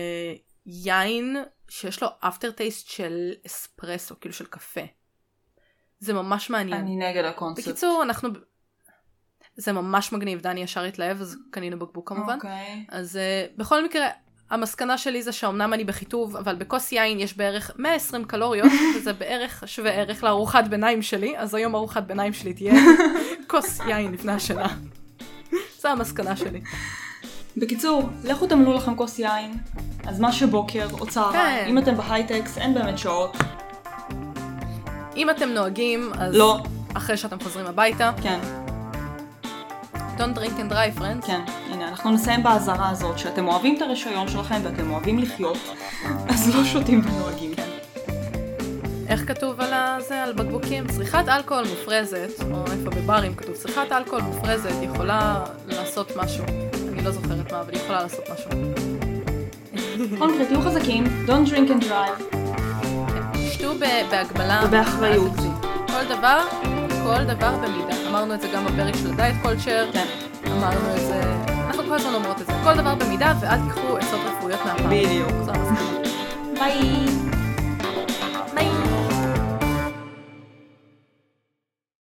[0.65, 1.37] יין
[1.69, 4.81] שיש לו אפטר טייסט של אספרסו, כאילו של קפה.
[5.99, 6.81] זה ממש מעניין.
[6.81, 7.67] אני נגד הקונספט.
[7.67, 8.29] בקיצור, אנחנו...
[9.55, 12.35] זה ממש מגניב, דני ישר התלהב, אז קנינו בקבוק כמובן.
[12.35, 12.85] אוקיי.
[12.89, 14.07] אז uh, בכל מקרה,
[14.49, 19.63] המסקנה שלי זה שאומנם אני בחיטוב, אבל בכוס יין יש בערך 120 קלוריות, וזה בערך
[19.65, 22.73] שווה ערך לארוחת ביניים שלי, אז היום ארוחת ביניים שלי תהיה
[23.47, 24.67] כוס יין לפני השינה.
[25.81, 26.61] זו המסקנה שלי.
[27.57, 29.57] בקיצור, לכו תמלאו לכם כוס יין,
[30.07, 31.69] אז מה שבוקר או צהריים, כן.
[31.69, 33.37] אם אתם בהייטקס אין באמת שעות,
[35.17, 36.59] אם אתם נוהגים, אז לא,
[36.93, 38.39] אחרי שאתם חוזרים הביתה, כן,
[40.17, 41.27] don't drink and drive, friends.
[41.27, 41.41] כן,
[41.71, 45.57] הנה, אנחנו נסיים באזהרה הזאת, שאתם אוהבים את הרישיון שלכם ואתם אוהבים לחיות,
[46.29, 47.55] אז לא שותים ונוהגים.
[47.55, 47.63] כן.
[49.07, 50.87] איך כתוב על הזה, על בקבוקים?
[50.87, 56.45] צריכת אלכוהול מופרזת, או איפה בברים כתוב, צריכת אלכוהול מופרזת יכולה לעשות משהו.
[57.09, 58.49] לא זוכרת מה, אבל היא יכולה לעשות משהו.
[60.15, 62.35] בכל מקרה, תהיו חזקים, don't drink and drive,
[63.51, 63.71] שתו
[64.09, 64.61] בהגבלה.
[64.65, 65.31] ובאחריות.
[65.87, 66.39] כל דבר,
[67.03, 68.09] כל דבר במידה.
[68.09, 70.05] אמרנו את זה גם בפרק של הדייט קולצ'ר, כן,
[70.51, 71.21] אמרנו את זה,
[71.67, 72.53] אנחנו כל הזמן אומרות את זה.
[72.63, 74.89] כל דבר במידה, ואל תיקחו עצות רפואיות מהפעם.
[74.89, 75.29] בדיוק.
[75.29, 75.79] המסקנה.
[76.59, 77.05] ביי.